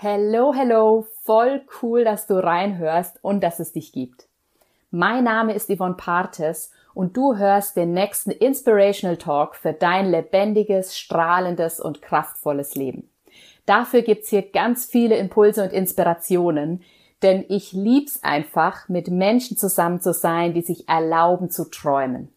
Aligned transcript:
Hello, 0.00 0.54
hello, 0.54 1.08
voll 1.24 1.62
cool, 1.82 2.04
dass 2.04 2.28
du 2.28 2.34
reinhörst 2.34 3.18
und 3.20 3.42
dass 3.42 3.58
es 3.58 3.72
dich 3.72 3.90
gibt. 3.90 4.28
Mein 4.92 5.24
Name 5.24 5.54
ist 5.54 5.68
Yvonne 5.68 5.96
Partes 5.96 6.70
und 6.94 7.16
du 7.16 7.36
hörst 7.36 7.74
den 7.74 7.94
nächsten 7.94 8.30
Inspirational 8.30 9.16
Talk 9.16 9.56
für 9.56 9.72
dein 9.72 10.08
lebendiges, 10.08 10.96
strahlendes 10.96 11.80
und 11.80 12.00
kraftvolles 12.00 12.76
Leben. 12.76 13.10
Dafür 13.66 14.02
gibt's 14.02 14.28
hier 14.28 14.42
ganz 14.42 14.84
viele 14.84 15.16
Impulse 15.16 15.64
und 15.64 15.72
Inspirationen, 15.72 16.84
denn 17.24 17.44
ich 17.48 17.72
lieb's 17.72 18.22
einfach, 18.22 18.88
mit 18.88 19.08
Menschen 19.08 19.56
zusammen 19.56 20.00
zu 20.00 20.12
sein, 20.12 20.54
die 20.54 20.62
sich 20.62 20.88
erlauben 20.88 21.50
zu 21.50 21.68
träumen. 21.68 22.28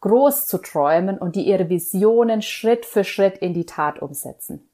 Groß 0.00 0.46
zu 0.46 0.56
träumen 0.56 1.18
und 1.18 1.36
die 1.36 1.46
ihre 1.46 1.68
Visionen 1.68 2.40
Schritt 2.40 2.86
für 2.86 3.04
Schritt 3.04 3.36
in 3.36 3.52
die 3.52 3.66
Tat 3.66 4.00
umsetzen. 4.00 4.66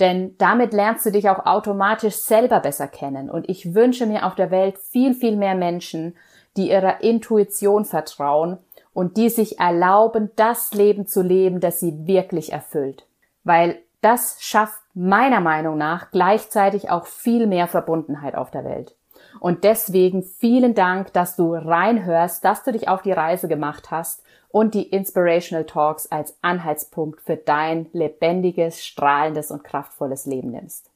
Denn 0.00 0.36
damit 0.38 0.72
lernst 0.72 1.06
du 1.06 1.10
dich 1.10 1.28
auch 1.28 1.46
automatisch 1.46 2.16
selber 2.16 2.60
besser 2.60 2.88
kennen. 2.88 3.30
Und 3.30 3.48
ich 3.48 3.74
wünsche 3.74 4.06
mir 4.06 4.26
auf 4.26 4.34
der 4.34 4.50
Welt 4.50 4.78
viel, 4.78 5.14
viel 5.14 5.36
mehr 5.36 5.54
Menschen, 5.54 6.16
die 6.56 6.70
ihrer 6.70 7.02
Intuition 7.02 7.84
vertrauen 7.84 8.58
und 8.92 9.16
die 9.16 9.28
sich 9.28 9.58
erlauben, 9.58 10.30
das 10.36 10.74
Leben 10.74 11.06
zu 11.06 11.22
leben, 11.22 11.60
das 11.60 11.80
sie 11.80 12.06
wirklich 12.06 12.52
erfüllt. 12.52 13.06
Weil 13.44 13.78
das 14.00 14.36
schafft 14.40 14.82
meiner 14.94 15.40
Meinung 15.40 15.78
nach 15.78 16.10
gleichzeitig 16.10 16.90
auch 16.90 17.06
viel 17.06 17.46
mehr 17.46 17.68
Verbundenheit 17.68 18.34
auf 18.34 18.50
der 18.50 18.64
Welt. 18.64 18.96
Und 19.40 19.64
deswegen 19.64 20.22
vielen 20.22 20.74
Dank, 20.74 21.12
dass 21.12 21.36
du 21.36 21.54
reinhörst, 21.54 22.44
dass 22.44 22.64
du 22.64 22.72
dich 22.72 22.88
auf 22.88 23.02
die 23.02 23.12
Reise 23.12 23.48
gemacht 23.48 23.90
hast 23.90 24.22
und 24.52 24.74
die 24.74 24.84
Inspirational 24.84 25.64
Talks 25.64 26.06
als 26.06 26.36
Anhaltspunkt 26.42 27.20
für 27.20 27.36
dein 27.36 27.86
lebendiges, 27.92 28.84
strahlendes 28.84 29.50
und 29.50 29.64
kraftvolles 29.64 30.26
Leben 30.26 30.52
nimmst. 30.52 30.90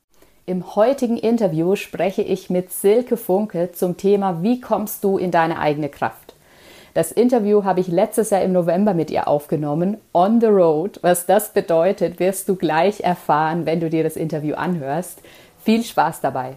Im 0.45 0.77
heutigen 0.77 1.17
Interview 1.17 1.75
spreche 1.75 2.23
ich 2.23 2.51
mit 2.51 2.71
Silke 2.71 3.17
Funke 3.17 3.73
zum 3.73 3.97
Thema 3.97 4.45
Wie 4.45 4.61
kommst 4.61 5.03
du 5.03 5.19
in 5.19 5.33
deine 5.33 5.59
eigene 5.59 5.89
Kraft? 5.89 6.35
Das 6.95 7.13
Interview 7.13 7.65
habe 7.65 7.81
ich 7.81 7.89
letztes 7.89 8.31
Jahr 8.31 8.43
im 8.43 8.53
November 8.53 8.95
mit 8.95 9.11
ihr 9.11 9.27
aufgenommen, 9.27 9.99
on 10.15 10.41
the 10.41 10.47
road. 10.47 10.99
Was 11.03 11.27
das 11.27 11.53
bedeutet, 11.53 12.21
wirst 12.21 12.49
du 12.49 12.57
gleich 12.57 13.01
erfahren, 13.01 13.67
wenn 13.67 13.81
du 13.81 13.91
dir 13.91 14.03
das 14.03 14.17
Interview 14.17 14.55
anhörst. 14.55 15.21
Viel 15.59 15.83
Spaß 15.83 16.21
dabei! 16.21 16.55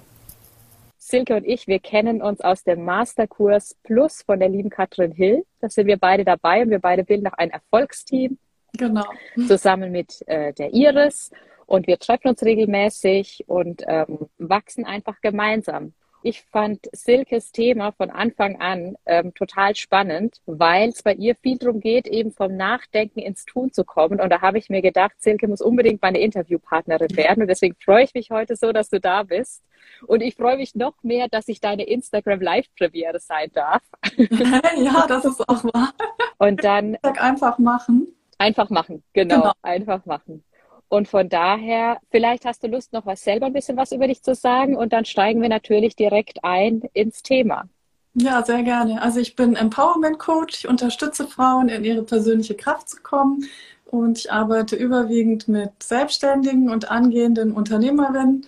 Silke 1.09 1.35
und 1.35 1.43
ich, 1.43 1.67
wir 1.67 1.79
kennen 1.79 2.21
uns 2.21 2.39
aus 2.41 2.63
dem 2.63 2.85
Masterkurs 2.85 3.75
Plus 3.83 4.21
von 4.21 4.39
der 4.39 4.49
lieben 4.49 4.69
Katrin 4.69 5.11
Hill. 5.11 5.43
Da 5.59 5.67
sind 5.67 5.87
wir 5.87 5.97
beide 5.97 6.23
dabei 6.23 6.61
und 6.61 6.69
wir 6.69 6.79
beide 6.79 7.03
bilden 7.03 7.27
auch 7.27 7.37
ein 7.37 7.49
Erfolgsteam. 7.49 8.37
Genau. 8.77 9.05
Zusammen 9.47 9.91
mit 9.91 10.21
äh, 10.27 10.53
der 10.53 10.71
Iris. 10.73 11.31
Und 11.65 11.87
wir 11.87 11.97
treffen 11.97 12.29
uns 12.29 12.43
regelmäßig 12.43 13.45
und 13.47 13.83
ähm, 13.87 14.29
wachsen 14.37 14.85
einfach 14.85 15.19
gemeinsam. 15.21 15.93
Ich 16.21 16.41
fand 16.41 16.89
Silkes 16.91 17.51
Thema 17.51 17.91
von 17.93 18.09
Anfang 18.09 18.59
an 18.59 18.95
ähm, 19.05 19.33
total 19.33 19.75
spannend, 19.75 20.41
weil 20.45 20.89
es 20.89 21.01
bei 21.01 21.13
ihr 21.13 21.35
viel 21.35 21.57
darum 21.57 21.79
geht, 21.79 22.07
eben 22.07 22.31
vom 22.31 22.57
Nachdenken 22.57 23.19
ins 23.19 23.45
Tun 23.45 23.71
zu 23.71 23.85
kommen. 23.85 24.19
Und 24.19 24.29
da 24.29 24.41
habe 24.41 24.57
ich 24.57 24.69
mir 24.69 24.81
gedacht, 24.81 25.13
Silke 25.17 25.47
muss 25.47 25.61
unbedingt 25.61 26.01
meine 26.01 26.19
Interviewpartnerin 26.19 27.15
werden. 27.15 27.41
Und 27.41 27.47
deswegen 27.47 27.75
freue 27.75 28.03
ich 28.03 28.13
mich 28.13 28.31
heute 28.31 28.57
so, 28.57 28.73
dass 28.73 28.89
du 28.89 28.99
da 28.99 29.23
bist. 29.23 29.63
Und 30.07 30.21
ich 30.21 30.35
freue 30.35 30.57
mich 30.57 30.75
noch 30.75 30.95
mehr, 31.03 31.27
dass 31.29 31.47
ich 31.47 31.61
deine 31.61 31.83
Instagram 31.83 32.41
Live-Premiere 32.41 33.19
sein 33.19 33.49
darf. 33.53 33.83
ja, 34.17 35.05
das 35.07 35.25
ist 35.25 35.47
auch 35.47 35.63
wahr. 35.63 35.93
Und 36.37 36.63
dann. 36.63 36.97
Einfach 37.01 37.57
machen. 37.59 38.07
Einfach 38.37 38.69
machen, 38.69 39.03
genau. 39.13 39.35
genau. 39.35 39.51
Einfach 39.61 40.05
machen. 40.05 40.43
Und 40.89 41.07
von 41.07 41.29
daher, 41.29 41.99
vielleicht 42.09 42.45
hast 42.45 42.63
du 42.63 42.67
Lust, 42.67 42.93
noch 42.93 43.05
was 43.05 43.23
selber 43.23 43.45
ein 43.45 43.53
bisschen 43.53 43.77
was 43.77 43.91
über 43.91 44.07
dich 44.07 44.23
zu 44.23 44.33
sagen 44.35 44.75
und 44.75 44.91
dann 44.91 45.05
steigen 45.05 45.41
wir 45.41 45.49
natürlich 45.49 45.95
direkt 45.95 46.43
ein 46.43 46.81
ins 46.93 47.21
Thema. 47.21 47.69
Ja, 48.15 48.43
sehr 48.43 48.63
gerne. 48.63 49.01
Also 49.01 49.19
ich 49.19 49.35
bin 49.35 49.55
Empowerment 49.55 50.17
Coach. 50.19 50.59
Ich 50.59 50.67
unterstütze 50.67 51.27
Frauen, 51.27 51.69
in 51.69 51.83
ihre 51.83 52.03
persönliche 52.03 52.55
Kraft 52.55 52.89
zu 52.89 52.97
kommen. 53.01 53.45
Und 53.85 54.19
ich 54.19 54.31
arbeite 54.31 54.75
überwiegend 54.75 55.47
mit 55.47 55.71
Selbstständigen 55.81 56.69
und 56.69 56.91
angehenden 56.91 57.51
Unternehmerinnen. 57.51 58.45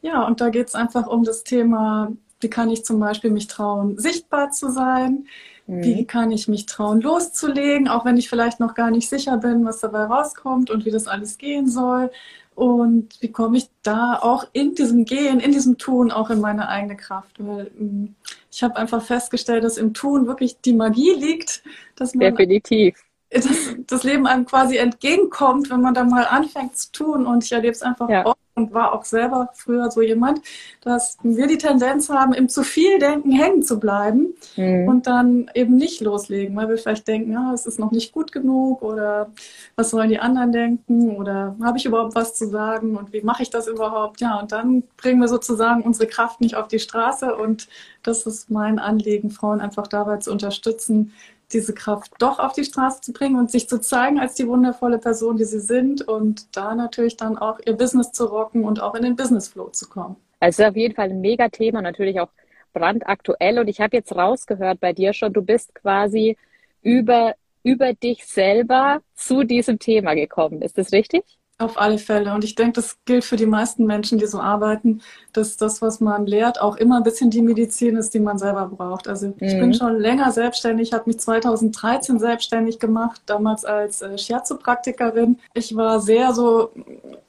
Ja, 0.00 0.26
und 0.26 0.40
da 0.40 0.48
geht 0.48 0.68
es 0.68 0.74
einfach 0.74 1.06
um 1.06 1.24
das 1.24 1.44
Thema, 1.44 2.12
wie 2.40 2.50
kann 2.50 2.70
ich 2.70 2.84
zum 2.84 2.98
Beispiel 2.98 3.30
mich 3.30 3.46
trauen, 3.46 3.98
sichtbar 3.98 4.50
zu 4.50 4.70
sein? 4.70 5.26
Mhm. 5.66 5.82
Wie 5.82 6.04
kann 6.04 6.30
ich 6.30 6.48
mich 6.48 6.66
trauen, 6.66 7.00
loszulegen, 7.00 7.88
auch 7.88 8.04
wenn 8.04 8.16
ich 8.16 8.28
vielleicht 8.28 8.60
noch 8.60 8.74
gar 8.74 8.90
nicht 8.90 9.08
sicher 9.08 9.36
bin, 9.36 9.64
was 9.64 9.80
dabei 9.80 10.04
rauskommt 10.04 10.70
und 10.70 10.84
wie 10.84 10.90
das 10.90 11.06
alles 11.06 11.38
gehen 11.38 11.68
soll. 11.68 12.10
Und 12.54 13.20
wie 13.20 13.32
komme 13.32 13.56
ich 13.56 13.70
da 13.82 14.18
auch 14.20 14.44
in 14.52 14.74
diesem 14.74 15.04
Gehen, 15.04 15.40
in 15.40 15.52
diesem 15.52 15.78
Tun 15.78 16.10
auch 16.10 16.28
in 16.28 16.40
meine 16.40 16.68
eigene 16.68 16.96
Kraft? 16.96 17.36
Weil 17.38 17.70
mm, 17.78 18.14
ich 18.50 18.62
habe 18.62 18.76
einfach 18.76 19.02
festgestellt, 19.02 19.64
dass 19.64 19.78
im 19.78 19.94
Tun 19.94 20.26
wirklich 20.26 20.60
die 20.60 20.74
Magie 20.74 21.14
liegt, 21.14 21.62
dass 21.96 22.14
man 22.14 22.34
Definitiv. 22.34 23.02
Das, 23.32 23.74
das 23.86 24.04
Leben 24.04 24.26
einem 24.26 24.44
quasi 24.44 24.76
entgegenkommt, 24.76 25.70
wenn 25.70 25.80
man 25.80 25.94
da 25.94 26.04
mal 26.04 26.26
anfängt 26.26 26.76
zu 26.76 26.92
tun. 26.92 27.26
Und 27.26 27.44
ich 27.44 27.52
erlebe 27.52 27.72
es 27.72 27.82
einfach 27.82 28.08
ja. 28.10 28.26
oft 28.26 28.38
und 28.54 28.74
war 28.74 28.92
auch 28.92 29.04
selber 29.04 29.48
früher 29.54 29.90
so 29.90 30.02
jemand, 30.02 30.40
dass 30.82 31.16
wir 31.22 31.46
die 31.46 31.58
Tendenz 31.58 32.10
haben, 32.10 32.34
im 32.34 32.48
zu 32.48 32.62
viel 32.62 32.98
Denken 32.98 33.32
hängen 33.32 33.62
zu 33.62 33.80
bleiben 33.80 34.34
mhm. 34.56 34.88
und 34.88 35.06
dann 35.06 35.50
eben 35.54 35.76
nicht 35.76 36.00
loslegen, 36.00 36.54
weil 36.56 36.68
wir 36.68 36.76
vielleicht 36.76 37.08
denken, 37.08 37.32
ja, 37.32 37.52
es 37.54 37.66
ist 37.66 37.78
noch 37.78 37.92
nicht 37.92 38.12
gut 38.12 38.30
genug 38.30 38.82
oder 38.82 39.30
was 39.76 39.90
sollen 39.90 40.10
die 40.10 40.18
anderen 40.18 40.52
denken 40.52 41.16
oder 41.16 41.56
habe 41.62 41.78
ich 41.78 41.86
überhaupt 41.86 42.14
was 42.14 42.34
zu 42.34 42.48
sagen 42.48 42.96
und 42.96 43.12
wie 43.12 43.22
mache 43.22 43.42
ich 43.42 43.50
das 43.50 43.68
überhaupt? 43.68 44.20
Ja, 44.20 44.38
und 44.38 44.52
dann 44.52 44.82
bringen 44.98 45.20
wir 45.20 45.28
sozusagen 45.28 45.82
unsere 45.82 46.06
Kraft 46.06 46.40
nicht 46.40 46.56
auf 46.56 46.68
die 46.68 46.78
Straße 46.78 47.34
und 47.34 47.68
das 48.02 48.26
ist 48.26 48.50
mein 48.50 48.78
Anliegen, 48.78 49.30
Frauen 49.30 49.60
einfach 49.60 49.86
dabei 49.86 50.18
zu 50.18 50.30
unterstützen, 50.30 51.12
diese 51.52 51.74
Kraft 51.74 52.12
doch 52.18 52.38
auf 52.38 52.52
die 52.52 52.64
Straße 52.64 53.00
zu 53.00 53.12
bringen 53.12 53.36
und 53.36 53.50
sich 53.50 53.68
zu 53.68 53.80
zeigen 53.80 54.18
als 54.18 54.34
die 54.34 54.46
wundervolle 54.46 54.98
Person, 54.98 55.36
die 55.36 55.44
sie 55.44 55.60
sind 55.60 56.02
und 56.02 56.56
da 56.56 56.74
natürlich 56.74 57.16
dann 57.16 57.38
auch 57.38 57.58
ihr 57.64 57.74
Business 57.74 58.12
zu 58.12 58.26
rocken 58.26 58.64
und 58.64 58.80
auch 58.80 58.94
in 58.94 59.02
den 59.02 59.16
Business 59.16 59.48
Flow 59.48 59.68
zu 59.68 59.88
kommen. 59.88 60.16
Also 60.40 60.64
auf 60.64 60.76
jeden 60.76 60.94
Fall 60.94 61.10
ein 61.10 61.20
Mega-Thema, 61.20 61.82
natürlich 61.82 62.20
auch 62.20 62.30
brandaktuell 62.72 63.58
und 63.58 63.68
ich 63.68 63.80
habe 63.80 63.96
jetzt 63.96 64.14
rausgehört 64.14 64.80
bei 64.80 64.92
dir 64.92 65.12
schon, 65.12 65.32
du 65.32 65.42
bist 65.42 65.74
quasi 65.74 66.36
über, 66.82 67.34
über 67.62 67.92
dich 67.92 68.24
selber 68.26 69.00
zu 69.14 69.44
diesem 69.44 69.78
Thema 69.78 70.14
gekommen. 70.14 70.62
Ist 70.62 70.78
das 70.78 70.92
richtig? 70.92 71.22
Auf 71.62 71.80
alle 71.80 71.98
Fälle. 71.98 72.34
Und 72.34 72.42
ich 72.42 72.56
denke, 72.56 72.72
das 72.72 72.96
gilt 73.04 73.24
für 73.24 73.36
die 73.36 73.46
meisten 73.46 73.86
Menschen, 73.86 74.18
die 74.18 74.26
so 74.26 74.40
arbeiten, 74.40 75.00
dass 75.32 75.56
das, 75.56 75.80
was 75.80 76.00
man 76.00 76.26
lehrt, 76.26 76.60
auch 76.60 76.76
immer 76.76 76.96
ein 76.96 77.04
bisschen 77.04 77.30
die 77.30 77.40
Medizin 77.40 77.96
ist, 77.96 78.14
die 78.14 78.20
man 78.20 78.36
selber 78.36 78.66
braucht. 78.66 79.06
Also 79.06 79.28
mhm. 79.28 79.34
ich 79.38 79.52
bin 79.52 79.68
mhm. 79.68 79.74
schon 79.74 79.98
länger 79.98 80.32
selbstständig, 80.32 80.92
habe 80.92 81.04
mich 81.06 81.20
2013 81.20 82.18
selbstständig 82.18 82.78
gemacht, 82.80 83.22
damals 83.26 83.64
als 83.64 84.02
äh, 84.02 84.18
Shiatsu-Praktikerin. 84.18 85.38
Ich 85.54 85.76
war 85.76 86.00
sehr 86.00 86.34
so, 86.34 86.72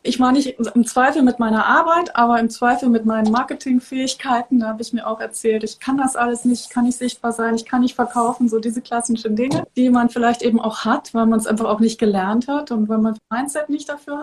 ich 0.01 0.19
war 0.19 0.31
nicht 0.31 0.57
im 0.59 0.85
Zweifel 0.85 1.21
mit 1.21 1.37
meiner 1.37 1.65
Arbeit, 1.65 2.15
aber 2.15 2.39
im 2.39 2.49
Zweifel 2.49 2.89
mit 2.89 3.05
meinen 3.05 3.31
Marketingfähigkeiten. 3.31 4.59
Da 4.59 4.67
habe 4.69 4.81
ich 4.81 4.93
mir 4.93 5.07
auch 5.07 5.19
erzählt, 5.19 5.63
ich 5.63 5.79
kann 5.79 5.97
das 5.97 6.15
alles 6.15 6.43
nicht, 6.43 6.65
ich 6.65 6.69
kann 6.69 6.85
nicht 6.85 6.97
sichtbar 6.97 7.33
sein, 7.33 7.55
ich 7.55 7.65
kann 7.65 7.81
nicht 7.81 7.95
verkaufen, 7.95 8.49
so 8.49 8.59
diese 8.59 8.81
klassischen 8.81 9.35
Dinge, 9.35 9.65
die 9.77 9.89
man 9.89 10.09
vielleicht 10.09 10.41
eben 10.41 10.59
auch 10.59 10.85
hat, 10.85 11.13
weil 11.13 11.27
man 11.27 11.39
es 11.39 11.47
einfach 11.47 11.65
auch 11.65 11.79
nicht 11.79 11.99
gelernt 11.99 12.47
hat 12.47 12.71
und 12.71 12.89
weil 12.89 12.97
man 12.97 13.17
Mindset 13.29 13.69
nicht 13.69 13.87
dafür 13.87 14.22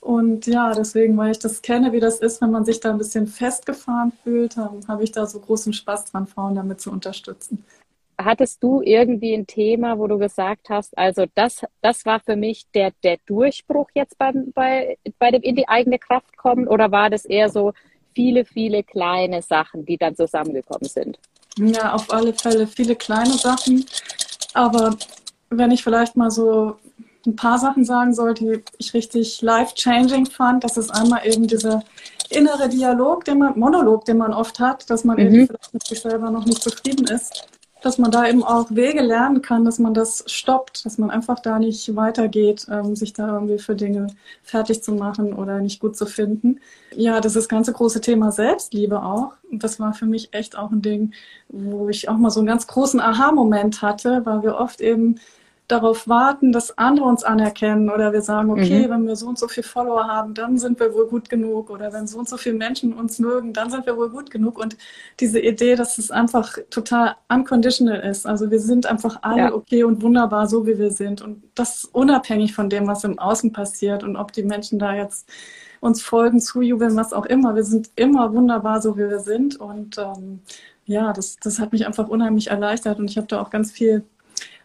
Und 0.00 0.46
ja, 0.46 0.72
deswegen, 0.72 1.16
weil 1.16 1.32
ich 1.32 1.38
das 1.38 1.62
kenne, 1.62 1.92
wie 1.92 2.00
das 2.00 2.20
ist, 2.20 2.40
wenn 2.40 2.52
man 2.52 2.64
sich 2.64 2.78
da 2.78 2.90
ein 2.90 2.98
bisschen 2.98 3.26
festgefahren 3.26 4.12
fühlt, 4.22 4.56
habe 4.56 5.02
ich 5.02 5.10
da 5.10 5.26
so 5.26 5.40
großen 5.40 5.72
Spaß 5.72 6.06
dran, 6.06 6.26
Frauen 6.26 6.54
damit 6.54 6.80
zu 6.80 6.92
unterstützen. 6.92 7.64
Hattest 8.18 8.62
du 8.62 8.80
irgendwie 8.82 9.34
ein 9.34 9.46
Thema, 9.46 9.98
wo 9.98 10.06
du 10.06 10.16
gesagt 10.16 10.70
hast, 10.70 10.96
also 10.96 11.26
das, 11.34 11.66
das 11.82 12.06
war 12.06 12.20
für 12.20 12.36
mich 12.36 12.66
der, 12.72 12.92
der 13.02 13.18
Durchbruch 13.26 13.90
jetzt 13.94 14.16
beim, 14.16 14.52
bei, 14.52 14.96
bei 15.18 15.32
dem 15.32 15.42
in 15.42 15.56
die 15.56 15.68
eigene 15.68 15.98
Kraft 15.98 16.36
kommen 16.36 16.68
oder 16.68 16.90
war 16.92 17.10
das 17.10 17.24
eher 17.24 17.50
so 17.50 17.72
viele, 18.14 18.44
viele 18.44 18.84
kleine 18.84 19.42
Sachen, 19.42 19.84
die 19.84 19.98
dann 19.98 20.16
zusammengekommen 20.16 20.88
sind? 20.88 21.18
Ja, 21.58 21.94
auf 21.94 22.10
alle 22.12 22.32
Fälle 22.32 22.66
viele 22.66 22.96
kleine 22.96 23.34
Sachen. 23.34 23.84
Aber 24.54 24.96
wenn 25.50 25.70
ich 25.70 25.82
vielleicht 25.82 26.16
mal 26.16 26.30
so 26.30 26.78
ein 27.26 27.36
paar 27.36 27.58
Sachen 27.58 27.84
sagen 27.84 28.14
soll, 28.14 28.34
die 28.34 28.62
ich 28.78 28.94
richtig 28.94 29.42
life-changing 29.42 30.26
fand. 30.26 30.64
Das 30.64 30.76
ist 30.76 30.90
einmal 30.90 31.26
eben 31.26 31.46
dieser 31.46 31.82
innere 32.30 32.68
Dialog, 32.68 33.24
den 33.24 33.38
man, 33.38 33.58
Monolog, 33.58 34.04
den 34.04 34.18
man 34.18 34.32
oft 34.32 34.58
hat, 34.58 34.88
dass 34.90 35.04
man 35.04 35.16
mhm. 35.16 35.22
eben 35.22 35.46
vielleicht 35.46 35.74
mit 35.74 35.86
sich 35.86 36.00
selber 36.00 36.30
noch 36.30 36.44
nicht 36.44 36.62
zufrieden 36.62 37.06
ist. 37.06 37.48
Dass 37.82 37.98
man 37.98 38.10
da 38.10 38.26
eben 38.26 38.42
auch 38.42 38.66
Wege 38.70 39.02
lernen 39.02 39.42
kann, 39.42 39.64
dass 39.64 39.78
man 39.78 39.92
das 39.92 40.24
stoppt, 40.26 40.86
dass 40.86 40.98
man 40.98 41.10
einfach 41.10 41.38
da 41.40 41.58
nicht 41.58 41.94
weitergeht, 41.94 42.66
ähm, 42.70 42.96
sich 42.96 43.12
da 43.12 43.34
irgendwie 43.34 43.58
für 43.58 43.76
Dinge 43.76 44.08
fertig 44.42 44.82
zu 44.82 44.92
machen 44.92 45.34
oder 45.34 45.60
nicht 45.60 45.78
gut 45.78 45.94
zu 45.94 46.06
finden. 46.06 46.58
Ja, 46.94 47.20
das 47.20 47.36
ist 47.36 47.42
das 47.42 47.48
ganze 47.48 47.72
große 47.72 48.00
Thema 48.00 48.32
Selbstliebe 48.32 49.02
auch. 49.02 49.34
Und 49.52 49.62
das 49.62 49.78
war 49.78 49.92
für 49.92 50.06
mich 50.06 50.32
echt 50.32 50.56
auch 50.56 50.72
ein 50.72 50.82
Ding, 50.82 51.12
wo 51.48 51.88
ich 51.88 52.08
auch 52.08 52.16
mal 52.16 52.30
so 52.30 52.40
einen 52.40 52.48
ganz 52.48 52.66
großen 52.66 52.98
Aha-Moment 52.98 53.82
hatte, 53.82 54.22
weil 54.24 54.42
wir 54.42 54.56
oft 54.56 54.80
eben 54.80 55.20
darauf 55.68 56.06
warten, 56.06 56.52
dass 56.52 56.78
andere 56.78 57.06
uns 57.06 57.24
anerkennen 57.24 57.90
oder 57.90 58.12
wir 58.12 58.22
sagen, 58.22 58.50
okay, 58.50 58.86
mhm. 58.86 58.90
wenn 58.90 59.06
wir 59.06 59.16
so 59.16 59.26
und 59.26 59.38
so 59.38 59.48
viele 59.48 59.66
Follower 59.66 60.06
haben, 60.06 60.32
dann 60.32 60.58
sind 60.58 60.78
wir 60.78 60.94
wohl 60.94 61.06
gut 61.08 61.28
genug 61.28 61.70
oder 61.70 61.92
wenn 61.92 62.06
so 62.06 62.18
und 62.18 62.28
so 62.28 62.36
viele 62.36 62.54
Menschen 62.54 62.92
uns 62.92 63.18
mögen, 63.18 63.52
dann 63.52 63.70
sind 63.70 63.84
wir 63.84 63.96
wohl 63.96 64.10
gut 64.10 64.30
genug 64.30 64.58
und 64.58 64.76
diese 65.18 65.40
Idee, 65.40 65.74
dass 65.74 65.98
es 65.98 66.10
einfach 66.10 66.56
total 66.70 67.16
unconditional 67.28 68.00
ist, 68.00 68.26
also 68.26 68.50
wir 68.50 68.60
sind 68.60 68.86
einfach 68.86 69.18
alle 69.22 69.38
ja. 69.38 69.54
okay 69.54 69.82
und 69.82 70.02
wunderbar, 70.02 70.46
so 70.46 70.66
wie 70.66 70.78
wir 70.78 70.92
sind 70.92 71.20
und 71.20 71.42
das 71.56 71.84
unabhängig 71.84 72.54
von 72.54 72.70
dem, 72.70 72.86
was 72.86 73.02
im 73.02 73.18
Außen 73.18 73.52
passiert 73.52 74.04
und 74.04 74.16
ob 74.16 74.32
die 74.32 74.44
Menschen 74.44 74.78
da 74.78 74.94
jetzt 74.94 75.28
uns 75.80 76.00
folgen, 76.02 76.40
zujubeln, 76.40 76.96
was 76.96 77.12
auch 77.12 77.26
immer. 77.26 77.54
Wir 77.54 77.64
sind 77.64 77.90
immer 77.96 78.32
wunderbar, 78.32 78.80
so 78.80 78.96
wie 78.96 79.08
wir 79.08 79.20
sind 79.20 79.56
und 79.56 79.98
ähm, 79.98 80.40
ja, 80.84 81.12
das, 81.12 81.36
das 81.36 81.58
hat 81.58 81.72
mich 81.72 81.86
einfach 81.86 82.08
unheimlich 82.08 82.48
erleichtert 82.50 82.98
und 83.00 83.10
ich 83.10 83.16
habe 83.16 83.26
da 83.26 83.42
auch 83.42 83.50
ganz 83.50 83.72
viel 83.72 84.04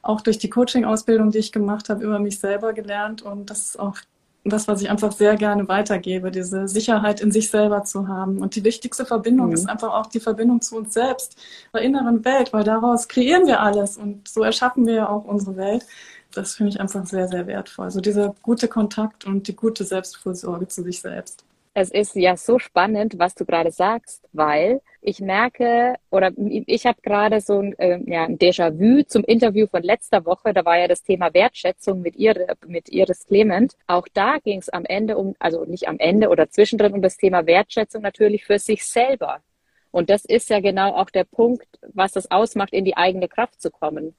auch 0.02 0.22
durch 0.22 0.38
die 0.38 0.50
Coaching-Ausbildung, 0.50 1.32
die 1.32 1.40
ich 1.40 1.52
gemacht 1.52 1.90
habe, 1.90 2.04
über 2.04 2.20
mich 2.20 2.40
selber 2.40 2.74
gelernt. 2.74 3.22
Und 3.22 3.50
das 3.50 3.62
ist 3.62 3.80
auch 3.80 3.98
das, 4.44 4.68
was 4.68 4.82
ich 4.82 4.90
einfach 4.90 5.12
sehr 5.12 5.36
gerne 5.36 5.68
weitergebe, 5.68 6.32
diese 6.32 6.68
Sicherheit 6.68 7.22
in 7.22 7.32
sich 7.32 7.50
selber 7.50 7.84
zu 7.84 8.08
haben. 8.08 8.40
Und 8.40 8.56
die 8.56 8.64
wichtigste 8.64 9.06
Verbindung 9.06 9.48
mhm. 9.48 9.54
ist 9.54 9.70
einfach 9.70 9.94
auch 9.94 10.08
die 10.08 10.20
Verbindung 10.20 10.62
zu 10.62 10.78
uns 10.78 10.94
selbst, 10.94 11.38
der 11.74 11.82
inneren 11.82 12.26
Welt, 12.26 12.52
weil 12.54 12.64
daraus 12.64 13.08
kreieren 13.08 13.46
wir 13.46 13.60
alles 13.60 13.98
und 13.98 14.28
so 14.28 14.44
erschaffen 14.44 14.88
wir 14.88 14.94
ja 14.96 15.10
auch 15.10 15.26
unsere 15.26 15.58
Welt. 15.58 15.86
Das 16.34 16.56
finde 16.56 16.72
ich 16.72 16.80
einfach 16.80 17.06
sehr, 17.06 17.28
sehr 17.28 17.46
wertvoll. 17.46 17.86
Also 17.86 18.00
dieser 18.02 18.34
gute 18.42 18.68
Kontakt 18.68 19.26
und 19.26 19.48
die 19.48 19.56
gute 19.56 19.84
Selbstfürsorge 19.84 20.68
zu 20.68 20.82
sich 20.82 21.02
selbst. 21.02 21.44
Es 21.74 21.90
ist 21.90 22.16
ja 22.16 22.36
so 22.36 22.60
spannend, 22.60 23.18
was 23.18 23.34
du 23.34 23.46
gerade 23.46 23.72
sagst, 23.72 24.28
weil 24.34 24.82
ich 25.02 25.22
merke 25.22 25.96
oder 26.10 26.32
ich 26.38 26.86
habe 26.86 27.02
gerade 27.02 27.40
so 27.40 27.60
ein, 27.60 27.80
äh, 27.80 27.98
ja, 28.06 28.26
ein 28.26 28.38
Déjà-vu 28.38 29.04
zum 29.04 29.24
Interview 29.24 29.68
von 29.68 29.82
letzter 29.82 30.26
Woche. 30.26 30.54
Da 30.54 30.66
war 30.66 30.78
ja 30.78 30.90
das 30.90 31.02
Thema 31.02 31.34
Wertschätzung 31.34 32.02
mit, 32.02 32.18
ihr, 32.18 32.58
mit 32.68 32.90
Iris 32.90 33.26
Clement. 33.26 33.78
Auch 33.88 34.08
da 34.14 34.40
ging 34.44 34.60
es 34.60 34.68
am 34.68 34.84
Ende 34.84 35.18
um, 35.18 35.34
also 35.40 35.64
nicht 35.64 35.88
am 35.88 35.98
Ende 35.98 36.28
oder 36.28 36.50
zwischendrin 36.50 36.94
um 36.94 37.02
das 37.02 37.16
Thema 37.16 37.46
Wertschätzung 37.46 38.02
natürlich 38.02 38.44
für 38.44 38.60
sich 38.60 38.84
selber. 38.84 39.40
Und 39.92 40.10
das 40.10 40.26
ist 40.26 40.50
ja 40.50 40.60
genau 40.60 40.94
auch 40.94 41.10
der 41.10 41.24
Punkt, 41.24 41.68
was 41.94 42.12
das 42.12 42.32
ausmacht, 42.32 42.74
in 42.74 42.84
die 42.84 42.98
eigene 42.98 43.30
Kraft 43.30 43.62
zu 43.62 43.72
kommen. 43.72 44.14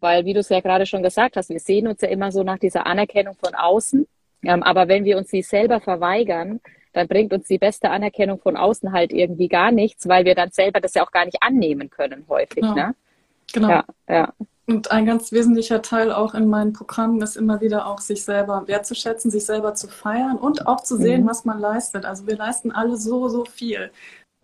Weil, 0.00 0.24
wie 0.24 0.32
du 0.32 0.40
es 0.40 0.48
ja 0.48 0.60
gerade 0.60 0.86
schon 0.86 1.02
gesagt 1.02 1.36
hast, 1.36 1.50
wir 1.50 1.60
sehen 1.60 1.88
uns 1.88 2.00
ja 2.00 2.08
immer 2.08 2.32
so 2.32 2.42
nach 2.42 2.58
dieser 2.58 2.86
Anerkennung 2.86 3.34
von 3.34 3.54
außen. 3.54 4.06
Ähm, 4.44 4.62
aber 4.62 4.88
wenn 4.88 5.04
wir 5.04 5.18
uns 5.18 5.28
die 5.28 5.42
selber 5.42 5.80
verweigern, 5.80 6.60
dann 6.96 7.08
bringt 7.08 7.32
uns 7.32 7.46
die 7.46 7.58
beste 7.58 7.90
Anerkennung 7.90 8.40
von 8.40 8.56
außen 8.56 8.92
halt 8.92 9.12
irgendwie 9.12 9.48
gar 9.48 9.70
nichts, 9.70 10.08
weil 10.08 10.24
wir 10.24 10.34
dann 10.34 10.50
selber 10.50 10.80
das 10.80 10.94
ja 10.94 11.04
auch 11.04 11.10
gar 11.10 11.26
nicht 11.26 11.42
annehmen 11.42 11.90
können, 11.90 12.24
häufig. 12.28 12.62
Genau. 12.62 12.74
Ne? 12.74 12.94
genau. 13.52 13.68
Ja, 13.68 13.84
ja. 14.08 14.32
Und 14.66 14.90
ein 14.90 15.06
ganz 15.06 15.30
wesentlicher 15.30 15.82
Teil 15.82 16.10
auch 16.10 16.34
in 16.34 16.48
meinen 16.48 16.72
Programmen 16.72 17.20
ist 17.20 17.36
immer 17.36 17.60
wieder 17.60 17.86
auch, 17.86 18.00
sich 18.00 18.24
selber 18.24 18.66
wertzuschätzen, 18.66 19.30
sich 19.30 19.44
selber 19.44 19.74
zu 19.74 19.88
feiern 19.88 20.38
und 20.38 20.66
auch 20.66 20.80
zu 20.80 20.96
sehen, 20.96 21.22
mhm. 21.22 21.28
was 21.28 21.44
man 21.44 21.60
leistet. 21.60 22.04
Also 22.04 22.26
wir 22.26 22.36
leisten 22.36 22.72
alle 22.72 22.96
so, 22.96 23.28
so 23.28 23.44
viel 23.44 23.90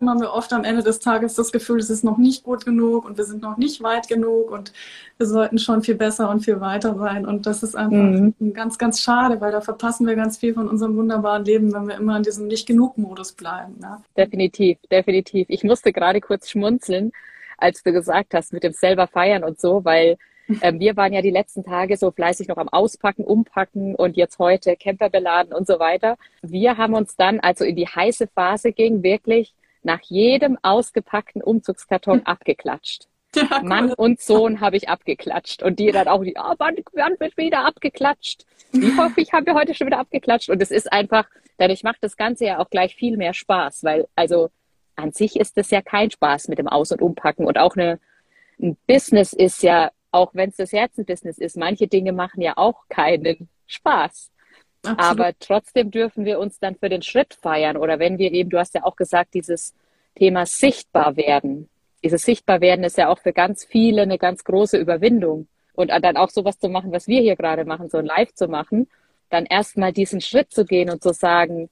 haben 0.01 0.21
wir 0.21 0.31
oft 0.31 0.51
am 0.53 0.63
Ende 0.63 0.83
des 0.83 0.99
Tages 0.99 1.35
das 1.35 1.51
Gefühl, 1.51 1.79
es 1.79 1.89
ist 1.89 2.03
noch 2.03 2.17
nicht 2.17 2.43
gut 2.43 2.65
genug 2.65 3.05
und 3.05 3.17
wir 3.17 3.23
sind 3.25 3.41
noch 3.41 3.57
nicht 3.57 3.81
weit 3.83 4.07
genug 4.07 4.51
und 4.51 4.73
wir 5.17 5.27
sollten 5.27 5.57
schon 5.57 5.81
viel 5.81 5.95
besser 5.95 6.29
und 6.29 6.41
viel 6.41 6.59
weiter 6.59 6.95
sein. 6.95 7.25
Und 7.25 7.45
das 7.45 7.63
ist 7.63 7.75
einfach 7.75 7.97
mhm. 7.97 8.33
ganz, 8.53 8.77
ganz 8.77 9.01
schade, 9.01 9.39
weil 9.41 9.51
da 9.51 9.61
verpassen 9.61 10.07
wir 10.07 10.15
ganz 10.15 10.37
viel 10.37 10.53
von 10.53 10.67
unserem 10.67 10.97
wunderbaren 10.97 11.45
Leben, 11.45 11.73
wenn 11.73 11.87
wir 11.87 11.95
immer 11.95 12.17
in 12.17 12.23
diesem 12.23 12.47
Nicht-Genug-Modus 12.47 13.33
bleiben. 13.33 13.75
Ja. 13.81 14.01
Definitiv, 14.17 14.77
definitiv. 14.91 15.45
Ich 15.49 15.63
musste 15.63 15.93
gerade 15.93 16.21
kurz 16.21 16.49
schmunzeln, 16.49 17.11
als 17.57 17.83
du 17.83 17.91
gesagt 17.91 18.33
hast, 18.33 18.53
mit 18.53 18.63
dem 18.63 18.73
selber 18.73 19.07
feiern 19.07 19.43
und 19.43 19.59
so, 19.59 19.85
weil 19.85 20.17
ähm, 20.61 20.79
wir 20.79 20.97
waren 20.97 21.13
ja 21.13 21.21
die 21.21 21.31
letzten 21.31 21.63
Tage 21.63 21.95
so 21.95 22.11
fleißig 22.11 22.49
noch 22.49 22.57
am 22.57 22.67
Auspacken, 22.67 23.23
Umpacken 23.23 23.95
und 23.95 24.17
jetzt 24.17 24.39
heute 24.39 24.75
Camper 24.75 25.09
beladen 25.09 25.53
und 25.53 25.65
so 25.65 25.79
weiter. 25.79 26.17
Wir 26.41 26.75
haben 26.77 26.95
uns 26.95 27.15
dann, 27.15 27.39
also 27.39 27.63
in 27.63 27.77
die 27.77 27.87
heiße 27.87 28.27
Phase 28.27 28.73
ging, 28.73 29.03
wirklich 29.03 29.53
nach 29.83 30.01
jedem 30.03 30.57
ausgepackten 30.61 31.41
Umzugskarton 31.41 32.21
abgeklatscht. 32.25 33.07
Ja, 33.35 33.47
cool. 33.51 33.67
Mann 33.67 33.93
und 33.93 34.21
Sohn 34.21 34.61
habe 34.61 34.77
ich 34.77 34.89
abgeklatscht. 34.89 35.63
Und 35.63 35.79
die 35.79 35.91
dann 35.91 36.07
auch, 36.07 36.23
die, 36.23 36.35
oh, 36.37 36.53
wann, 36.57 36.75
wann 36.93 37.19
wird 37.19 37.35
wieder 37.37 37.65
abgeklatscht? 37.65 38.45
Wie 38.71 38.95
hoffe 38.97 39.21
ich, 39.21 39.33
haben 39.33 39.45
wir 39.45 39.55
heute 39.55 39.73
schon 39.73 39.87
wieder 39.87 39.99
abgeklatscht. 39.99 40.49
Und 40.49 40.61
es 40.61 40.71
ist 40.71 40.91
einfach, 40.91 41.25
dadurch 41.57 41.83
macht 41.83 41.97
das 42.01 42.17
Ganze 42.17 42.45
ja 42.45 42.59
auch 42.59 42.69
gleich 42.69 42.95
viel 42.95 43.17
mehr 43.17 43.33
Spaß, 43.33 43.83
weil 43.83 44.07
also 44.15 44.49
an 44.95 45.11
sich 45.11 45.39
ist 45.39 45.57
das 45.57 45.71
ja 45.71 45.81
kein 45.81 46.11
Spaß 46.11 46.47
mit 46.47 46.59
dem 46.59 46.67
Aus- 46.67 46.91
und 46.91 47.01
Umpacken. 47.01 47.45
Und 47.45 47.57
auch 47.57 47.75
eine, 47.75 47.99
ein 48.61 48.77
Business 48.87 49.33
ist 49.33 49.63
ja, 49.63 49.91
auch 50.11 50.35
wenn 50.35 50.49
es 50.49 50.57
das 50.57 50.71
Herzenbusiness 50.71 51.39
ist, 51.39 51.57
manche 51.57 51.87
Dinge 51.87 52.13
machen 52.13 52.41
ja 52.41 52.53
auch 52.57 52.87
keinen 52.89 53.49
Spaß. 53.65 54.31
Absolut. 54.83 54.99
Aber 54.99 55.31
trotzdem 55.39 55.91
dürfen 55.91 56.25
wir 56.25 56.39
uns 56.39 56.59
dann 56.59 56.75
für 56.75 56.89
den 56.89 57.01
Schritt 57.01 57.33
feiern. 57.33 57.77
Oder 57.77 57.99
wenn 57.99 58.17
wir 58.17 58.31
eben, 58.31 58.49
du 58.49 58.59
hast 58.59 58.75
ja 58.75 58.83
auch 58.83 58.95
gesagt, 58.95 59.33
dieses 59.33 59.73
Thema 60.15 60.45
sichtbar 60.45 61.15
werden. 61.15 61.69
Dieses 62.03 62.23
sichtbar 62.23 62.59
werden 62.61 62.83
ist 62.83 62.97
ja 62.97 63.07
auch 63.07 63.19
für 63.19 63.33
ganz 63.33 63.63
viele 63.63 64.01
eine 64.01 64.17
ganz 64.17 64.43
große 64.43 64.77
Überwindung. 64.77 65.47
Und 65.73 65.89
dann 65.89 66.17
auch 66.17 66.29
sowas 66.29 66.59
zu 66.59 66.69
machen, 66.69 66.91
was 66.91 67.07
wir 67.07 67.21
hier 67.21 67.35
gerade 67.35 67.65
machen, 67.65 67.89
so 67.89 67.97
ein 67.97 68.05
Live 68.05 68.33
zu 68.33 68.47
machen, 68.47 68.87
dann 69.29 69.45
erstmal 69.45 69.91
diesen 69.91 70.21
Schritt 70.21 70.51
zu 70.51 70.65
gehen 70.65 70.91
und 70.91 71.01
zu 71.01 71.13
sagen, 71.13 71.69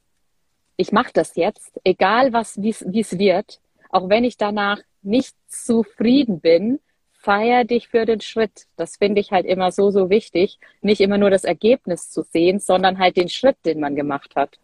ich 0.77 0.91
mache 0.91 1.11
das 1.13 1.35
jetzt, 1.35 1.79
egal 1.83 2.33
was, 2.33 2.59
wie 2.59 2.69
es 2.69 3.19
wird, 3.19 3.59
auch 3.89 4.09
wenn 4.09 4.23
ich 4.23 4.37
danach 4.37 4.79
nicht 5.03 5.35
zufrieden 5.47 6.39
bin, 6.39 6.79
feier 7.21 7.63
dich 7.63 7.89
für 7.89 8.05
den 8.05 8.21
Schritt. 8.21 8.67
Das 8.75 8.97
finde 8.97 9.21
ich 9.21 9.31
halt 9.31 9.45
immer 9.45 9.71
so, 9.71 9.91
so 9.91 10.09
wichtig. 10.09 10.59
Nicht 10.81 11.01
immer 11.01 11.17
nur 11.17 11.29
das 11.29 11.43
Ergebnis 11.43 12.09
zu 12.09 12.23
sehen, 12.23 12.59
sondern 12.59 12.99
halt 12.99 13.17
den 13.17 13.29
Schritt, 13.29 13.57
den 13.65 13.79
man 13.79 13.95
gemacht 13.95 14.35
hat. 14.35 14.57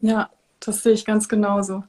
Ja, 0.00 0.30
das 0.60 0.82
sehe 0.82 0.92
ich 0.92 1.04
ganz 1.04 1.28
genauso. 1.28 1.84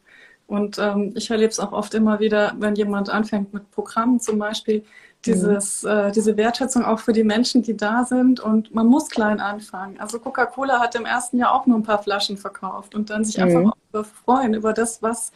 Und 0.48 0.78
ähm, 0.78 1.14
ich 1.16 1.30
erlebe 1.32 1.50
es 1.50 1.60
auch 1.60 1.72
oft 1.72 1.94
immer 1.94 2.20
wieder, 2.20 2.54
wenn 2.60 2.76
jemand 2.76 3.10
anfängt 3.10 3.54
mit 3.54 3.72
Programmen 3.72 4.20
zum 4.20 4.38
Beispiel, 4.38 4.84
dieses, 5.26 5.84
mhm. 5.84 5.90
äh, 5.90 6.12
diese 6.12 6.38
Wertschätzung 6.38 6.84
auch 6.86 7.00
für 7.00 7.14
die 7.14 7.24
Menschen, 7.24 7.64
die 7.64 7.76
da 7.76 8.06
sind. 8.06 8.40
Und 8.40 8.74
man 8.74 8.86
muss 8.88 9.10
klein 9.10 9.40
anfangen. 9.40 10.00
Also 10.00 10.20
Coca-Cola 10.20 10.80
hat 10.80 10.96
im 10.96 11.06
ersten 11.06 11.40
Jahr 11.40 11.54
auch 11.54 11.66
nur 11.66 11.78
ein 11.78 11.84
paar 11.84 12.02
Flaschen 12.02 12.38
verkauft 12.38 12.94
und 12.96 13.10
dann 13.10 13.24
sich 13.24 13.38
mhm. 13.38 13.44
einfach 13.44 13.74
auch 13.94 14.06
freuen 14.24 14.54
über 14.54 14.74
das, 14.74 15.02
was 15.02 15.32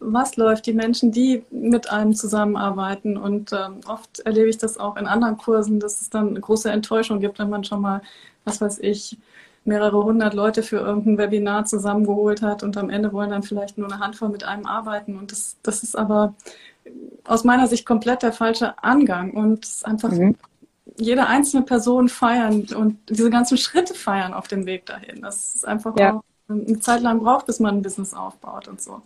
was 0.00 0.36
läuft, 0.36 0.66
die 0.66 0.72
Menschen, 0.72 1.10
die 1.10 1.44
mit 1.50 1.90
einem 1.90 2.14
zusammenarbeiten. 2.14 3.16
Und 3.16 3.52
ähm, 3.52 3.80
oft 3.86 4.20
erlebe 4.20 4.48
ich 4.48 4.58
das 4.58 4.78
auch 4.78 4.96
in 4.96 5.06
anderen 5.06 5.36
Kursen, 5.36 5.80
dass 5.80 6.00
es 6.00 6.10
dann 6.10 6.28
eine 6.28 6.40
große 6.40 6.70
Enttäuschung 6.70 7.20
gibt, 7.20 7.38
wenn 7.38 7.50
man 7.50 7.64
schon 7.64 7.80
mal, 7.80 8.02
was 8.44 8.60
weiß 8.60 8.78
ich, 8.80 9.18
mehrere 9.64 10.02
hundert 10.02 10.34
Leute 10.34 10.62
für 10.62 10.78
irgendein 10.78 11.18
Webinar 11.18 11.64
zusammengeholt 11.66 12.42
hat 12.42 12.62
und 12.62 12.76
am 12.76 12.90
Ende 12.90 13.12
wollen 13.12 13.30
dann 13.30 13.42
vielleicht 13.42 13.76
nur 13.76 13.90
eine 13.90 14.00
Handvoll 14.00 14.30
mit 14.30 14.44
einem 14.44 14.66
arbeiten. 14.66 15.18
Und 15.18 15.30
das, 15.32 15.56
das 15.62 15.82
ist 15.82 15.96
aber 15.96 16.34
aus 17.24 17.44
meiner 17.44 17.66
Sicht 17.66 17.84
komplett 17.84 18.22
der 18.22 18.32
falsche 18.32 18.82
Angang 18.82 19.32
und 19.32 19.64
es 19.64 19.74
ist 19.76 19.86
einfach 19.86 20.10
mhm. 20.10 20.36
jede 20.96 21.26
einzelne 21.26 21.64
Person 21.64 22.08
feiern 22.08 22.66
und 22.74 22.98
diese 23.10 23.30
ganzen 23.30 23.58
Schritte 23.58 23.94
feiern 23.94 24.32
auf 24.32 24.48
dem 24.48 24.64
Weg 24.64 24.86
dahin. 24.86 25.20
Das 25.20 25.54
ist 25.54 25.66
einfach 25.66 25.96
ja. 25.98 26.14
auch 26.14 26.22
eine 26.48 26.80
Zeit 26.80 27.02
lang 27.02 27.20
braucht, 27.20 27.46
bis 27.46 27.60
man 27.60 27.76
ein 27.76 27.82
Business 27.82 28.14
aufbaut 28.14 28.68
und 28.68 28.80
so. 28.80 29.02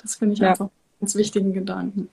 Das 0.00 0.16
finde 0.16 0.34
ich 0.34 0.40
ja. 0.40 0.50
einfach 0.50 0.66
einen 0.66 1.00
ganz 1.00 1.14
wichtigen 1.14 1.52
Gedanken. 1.52 2.08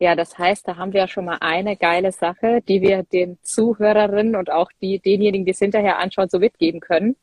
Ja, 0.00 0.14
das 0.14 0.38
heißt, 0.38 0.68
da 0.68 0.76
haben 0.76 0.92
wir 0.92 1.00
ja 1.00 1.08
schon 1.08 1.24
mal 1.24 1.38
eine 1.40 1.76
geile 1.76 2.12
Sache, 2.12 2.62
die 2.66 2.80
wir 2.80 3.02
den 3.02 3.36
Zuhörerinnen 3.42 4.36
und 4.36 4.50
auch 4.50 4.70
die, 4.80 5.00
denjenigen, 5.00 5.44
die 5.44 5.50
es 5.50 5.58
hinterher 5.58 5.98
anschauen, 5.98 6.28
so 6.28 6.38
mitgeben 6.38 6.80
können. 6.80 7.16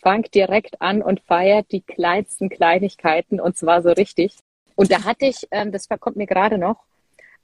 Fangt 0.00 0.34
direkt 0.34 0.80
an 0.80 1.02
und 1.02 1.20
feiert 1.20 1.72
die 1.72 1.80
kleinsten 1.80 2.48
Kleinigkeiten 2.48 3.40
und 3.40 3.56
zwar 3.56 3.82
so 3.82 3.90
richtig. 3.90 4.36
Und 4.76 4.92
da 4.92 5.04
hatte 5.04 5.26
ich, 5.26 5.48
ähm, 5.50 5.72
das 5.72 5.88
kommt 5.88 6.16
mir 6.16 6.26
gerade 6.26 6.58
noch, 6.58 6.84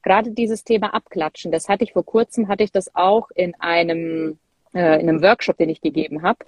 gerade 0.03 0.31
dieses 0.31 0.65
Thema 0.65 0.95
Abklatschen. 0.95 1.51
Das 1.51 1.69
hatte 1.69 1.85
ich 1.85 1.93
vor 1.93 2.05
kurzem, 2.05 2.49
hatte 2.49 2.63
ich 2.63 2.73
das 2.73 2.95
auch 2.95 3.31
in 3.35 3.55
einem, 3.61 4.39
äh, 4.75 5.01
in 5.01 5.09
einem 5.09 5.23
Workshop, 5.23 5.57
den 5.57 5.71
ich 5.71 5.81
gegeben 5.81 6.23
habe. 6.23 6.39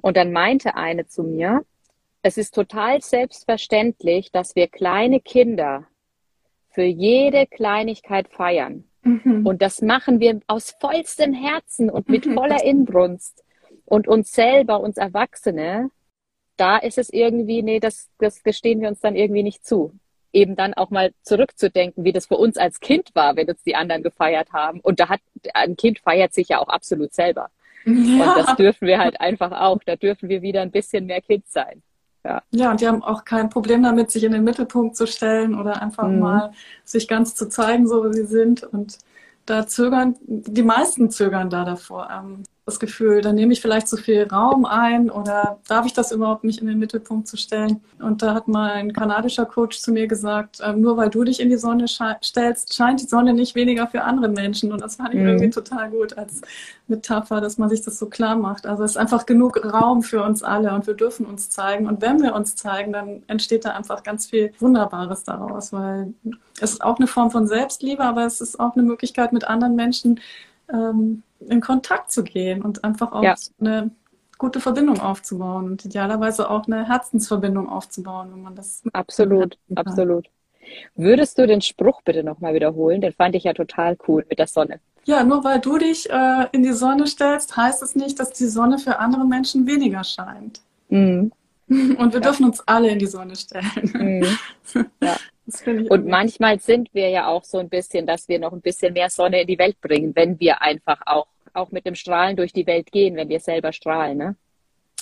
Und 0.00 0.16
dann 0.16 0.32
meinte 0.32 0.74
eine 0.74 1.06
zu 1.06 1.22
mir, 1.22 1.64
es 2.28 2.36
ist 2.36 2.54
total 2.54 3.00
selbstverständlich, 3.00 4.30
dass 4.30 4.54
wir 4.54 4.68
kleine 4.68 5.18
Kinder 5.18 5.86
für 6.68 6.82
jede 6.82 7.46
Kleinigkeit 7.46 8.28
feiern. 8.28 8.84
Mhm. 9.02 9.46
Und 9.46 9.62
das 9.62 9.80
machen 9.80 10.20
wir 10.20 10.38
aus 10.46 10.74
vollstem 10.78 11.32
Herzen 11.32 11.88
und 11.88 12.10
mit 12.10 12.26
mhm. 12.26 12.34
voller 12.34 12.62
Inbrunst. 12.62 13.42
Und 13.86 14.06
uns 14.08 14.32
selber, 14.32 14.80
uns 14.80 14.98
Erwachsene, 14.98 15.90
da 16.58 16.76
ist 16.76 16.98
es 16.98 17.08
irgendwie, 17.08 17.62
nee, 17.62 17.80
das, 17.80 18.10
das 18.18 18.42
gestehen 18.42 18.82
wir 18.82 18.88
uns 18.88 19.00
dann 19.00 19.16
irgendwie 19.16 19.42
nicht 19.42 19.66
zu. 19.66 19.94
Eben 20.30 20.54
dann 20.54 20.74
auch 20.74 20.90
mal 20.90 21.12
zurückzudenken, 21.22 22.04
wie 22.04 22.12
das 22.12 22.26
für 22.26 22.36
uns 22.36 22.58
als 22.58 22.80
Kind 22.80 23.08
war, 23.14 23.36
wenn 23.36 23.48
uns 23.48 23.62
die 23.62 23.74
anderen 23.74 24.02
gefeiert 24.02 24.52
haben. 24.52 24.80
Und 24.80 25.00
da 25.00 25.08
hat, 25.08 25.20
ein 25.54 25.76
Kind 25.76 26.00
feiert 26.00 26.34
sich 26.34 26.50
ja 26.50 26.58
auch 26.58 26.68
absolut 26.68 27.14
selber. 27.14 27.48
Ja. 27.86 27.92
Und 27.94 28.36
das 28.36 28.56
dürfen 28.56 28.86
wir 28.86 28.98
halt 28.98 29.18
einfach 29.18 29.52
auch. 29.52 29.78
Da 29.86 29.96
dürfen 29.96 30.28
wir 30.28 30.42
wieder 30.42 30.60
ein 30.60 30.70
bisschen 30.70 31.06
mehr 31.06 31.22
Kind 31.22 31.48
sein. 31.48 31.82
Ja. 32.24 32.42
ja, 32.50 32.70
und 32.70 32.80
die 32.80 32.88
haben 32.88 33.02
auch 33.02 33.24
kein 33.24 33.48
Problem 33.48 33.82
damit, 33.82 34.10
sich 34.10 34.24
in 34.24 34.32
den 34.32 34.44
Mittelpunkt 34.44 34.96
zu 34.96 35.06
stellen 35.06 35.58
oder 35.58 35.80
einfach 35.80 36.08
mhm. 36.08 36.18
mal 36.18 36.52
sich 36.84 37.08
ganz 37.08 37.34
zu 37.34 37.48
zeigen, 37.48 37.86
so 37.86 38.04
wie 38.04 38.14
sie 38.14 38.26
sind. 38.26 38.64
Und 38.64 38.98
da 39.46 39.66
zögern, 39.66 40.16
die 40.20 40.62
meisten 40.62 41.10
zögern 41.10 41.48
da 41.48 41.64
davor. 41.64 42.08
Ähm, 42.10 42.42
das 42.68 42.78
Gefühl, 42.78 43.22
dann 43.22 43.34
nehme 43.34 43.52
ich 43.52 43.60
vielleicht 43.60 43.88
zu 43.88 43.96
viel 43.96 44.28
Raum 44.28 44.64
ein 44.64 45.10
oder 45.10 45.58
darf 45.68 45.86
ich 45.86 45.94
das 45.94 46.12
überhaupt 46.12 46.44
nicht 46.44 46.60
in 46.60 46.66
den 46.66 46.78
Mittelpunkt 46.78 47.26
zu 47.26 47.36
stellen? 47.36 47.80
Und 47.98 48.22
da 48.22 48.34
hat 48.34 48.46
mal 48.46 48.72
ein 48.72 48.92
kanadischer 48.92 49.46
Coach 49.46 49.78
zu 49.78 49.90
mir 49.90 50.06
gesagt, 50.06 50.60
äh, 50.60 50.72
nur 50.74 50.96
weil 50.96 51.08
du 51.08 51.24
dich 51.24 51.40
in 51.40 51.48
die 51.48 51.56
Sonne 51.56 51.86
stellst, 51.88 52.74
scheint 52.74 53.00
die 53.00 53.06
Sonne 53.06 53.32
nicht 53.32 53.54
weniger 53.54 53.86
für 53.86 54.02
andere 54.02 54.28
Menschen. 54.28 54.72
Und 54.72 54.82
das 54.82 54.96
fand 54.96 55.14
ich 55.14 55.20
mhm. 55.20 55.28
irgendwie 55.28 55.50
total 55.50 55.90
gut 55.90 56.16
als 56.18 56.42
Metapher, 56.86 57.40
dass 57.40 57.58
man 57.58 57.68
sich 57.68 57.82
das 57.82 57.98
so 57.98 58.06
klar 58.06 58.36
macht. 58.36 58.66
Also 58.66 58.84
es 58.84 58.92
ist 58.92 58.96
einfach 58.96 59.26
genug 59.26 59.64
Raum 59.64 60.02
für 60.02 60.22
uns 60.22 60.42
alle 60.42 60.72
und 60.74 60.86
wir 60.86 60.94
dürfen 60.94 61.26
uns 61.26 61.50
zeigen. 61.50 61.86
Und 61.86 62.02
wenn 62.02 62.22
wir 62.22 62.34
uns 62.34 62.54
zeigen, 62.54 62.92
dann 62.92 63.22
entsteht 63.26 63.64
da 63.64 63.70
einfach 63.70 64.02
ganz 64.02 64.26
viel 64.26 64.52
Wunderbares 64.58 65.24
daraus, 65.24 65.72
weil 65.72 66.12
es 66.60 66.72
ist 66.72 66.84
auch 66.84 66.98
eine 66.98 67.06
Form 67.06 67.30
von 67.30 67.46
Selbstliebe, 67.46 68.02
aber 68.02 68.26
es 68.26 68.40
ist 68.40 68.60
auch 68.60 68.74
eine 68.74 68.82
Möglichkeit, 68.82 69.32
mit 69.32 69.44
anderen 69.44 69.74
Menschen 69.74 70.20
ähm, 70.72 71.22
in 71.40 71.60
Kontakt 71.60 72.10
zu 72.10 72.24
gehen 72.24 72.62
und 72.62 72.84
einfach 72.84 73.12
auch 73.12 73.22
ja. 73.22 73.34
eine 73.60 73.90
gute 74.38 74.60
Verbindung 74.60 75.00
aufzubauen 75.00 75.66
und 75.66 75.84
idealerweise 75.84 76.48
auch 76.48 76.66
eine 76.66 76.86
Herzensverbindung 76.86 77.68
aufzubauen, 77.68 78.30
wenn 78.32 78.42
man 78.42 78.54
das. 78.54 78.82
Absolut, 78.92 79.58
absolut. 79.74 80.28
Würdest 80.94 81.38
du 81.38 81.46
den 81.46 81.60
Spruch 81.60 82.02
bitte 82.02 82.22
nochmal 82.22 82.54
wiederholen? 82.54 83.00
Den 83.00 83.12
fand 83.12 83.34
ich 83.34 83.44
ja 83.44 83.52
total 83.52 83.96
cool 84.06 84.24
mit 84.28 84.38
der 84.38 84.46
Sonne. 84.46 84.80
Ja, 85.04 85.24
nur 85.24 85.42
weil 85.42 85.58
du 85.60 85.78
dich 85.78 86.08
äh, 86.10 86.46
in 86.52 86.62
die 86.62 86.72
Sonne 86.72 87.06
stellst, 87.06 87.56
heißt 87.56 87.82
es 87.82 87.94
nicht, 87.94 88.20
dass 88.20 88.30
die 88.30 88.46
Sonne 88.46 88.78
für 88.78 88.98
andere 88.98 89.24
Menschen 89.24 89.66
weniger 89.66 90.04
scheint. 90.04 90.60
Mhm. 90.88 91.32
Und 91.68 92.12
wir 92.12 92.20
ja. 92.20 92.20
dürfen 92.20 92.44
uns 92.44 92.60
alle 92.66 92.90
in 92.90 92.98
die 92.98 93.06
Sonne 93.06 93.34
stellen. 93.36 93.92
Mhm. 93.94 94.84
Ja. 95.02 95.16
Und 95.88 96.06
manchmal 96.06 96.60
sind 96.60 96.92
wir 96.92 97.08
ja 97.08 97.26
auch 97.26 97.44
so 97.44 97.58
ein 97.58 97.68
bisschen, 97.68 98.06
dass 98.06 98.28
wir 98.28 98.38
noch 98.38 98.52
ein 98.52 98.60
bisschen 98.60 98.92
mehr 98.92 99.10
Sonne 99.10 99.42
in 99.42 99.46
die 99.46 99.58
Welt 99.58 99.80
bringen, 99.80 100.14
wenn 100.14 100.38
wir 100.38 100.60
einfach 100.60 101.00
auch, 101.06 101.26
auch 101.54 101.70
mit 101.70 101.86
dem 101.86 101.94
Strahlen 101.94 102.36
durch 102.36 102.52
die 102.52 102.66
Welt 102.66 102.92
gehen, 102.92 103.16
wenn 103.16 103.28
wir 103.28 103.40
selber 103.40 103.72
strahlen. 103.72 104.18
Ne? 104.18 104.36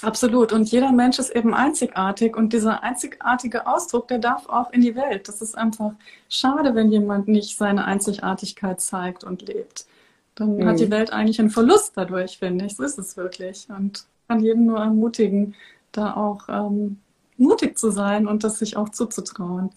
Absolut. 0.03 0.53
Und 0.53 0.71
jeder 0.71 0.93
Mensch 0.93 1.19
ist 1.19 1.31
eben 1.35 1.55
einzigartig. 1.55 2.37
Und 2.37 2.53
dieser 2.53 2.83
einzigartige 2.83 3.67
Ausdruck, 3.67 4.09
der 4.09 4.19
darf 4.19 4.49
auch 4.49 4.71
in 4.73 4.83
die 4.83 4.95
Welt. 4.95 5.26
Das 5.26 5.41
ist 5.41 5.57
einfach 5.57 5.93
schade, 6.29 6.75
wenn 6.75 6.93
jemand 6.93 7.29
nicht 7.29 7.57
seine 7.57 7.85
Einzigartigkeit 7.85 8.81
zeigt 8.81 9.25
und 9.25 9.43
lebt. 9.43 9.87
Dann 10.35 10.57
mhm. 10.57 10.67
hat 10.67 10.79
die 10.79 10.91
Welt 10.91 11.12
eigentlich 11.12 11.41
einen 11.41 11.50
Verlust 11.50 11.93
dadurch, 11.97 12.38
finde 12.38 12.67
ich. 12.67 12.76
So 12.76 12.85
ist 12.85 12.99
es 12.99 13.17
wirklich. 13.17 13.69
Und 13.69 14.05
kann 14.29 14.41
jeden 14.41 14.67
nur 14.67 14.79
ermutigen, 14.79 15.55
da 15.93 16.15
auch 16.15 16.49
ähm, 16.49 16.99
mutig 17.38 17.79
zu 17.79 17.91
sein 17.91 18.26
und 18.26 18.45
das 18.45 18.59
sich 18.59 18.76
auch 18.76 18.91
zuzutrauen. 18.91 19.71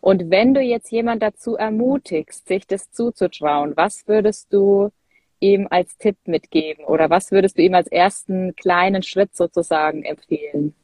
Und 0.00 0.30
wenn 0.30 0.54
du 0.54 0.60
jetzt 0.60 0.90
jemand 0.90 1.22
dazu 1.22 1.56
ermutigst, 1.56 2.48
sich 2.48 2.66
das 2.66 2.90
zuzutrauen, 2.90 3.76
was 3.76 4.06
würdest 4.06 4.52
du 4.52 4.90
ihm 5.40 5.68
als 5.70 5.96
Tipp 5.98 6.16
mitgeben 6.26 6.84
oder 6.84 7.10
was 7.10 7.30
würdest 7.30 7.58
du 7.58 7.62
ihm 7.62 7.74
als 7.74 7.88
ersten 7.88 8.54
kleinen 8.56 9.02
Schritt 9.02 9.36
sozusagen 9.36 10.02
empfehlen? 10.02 10.74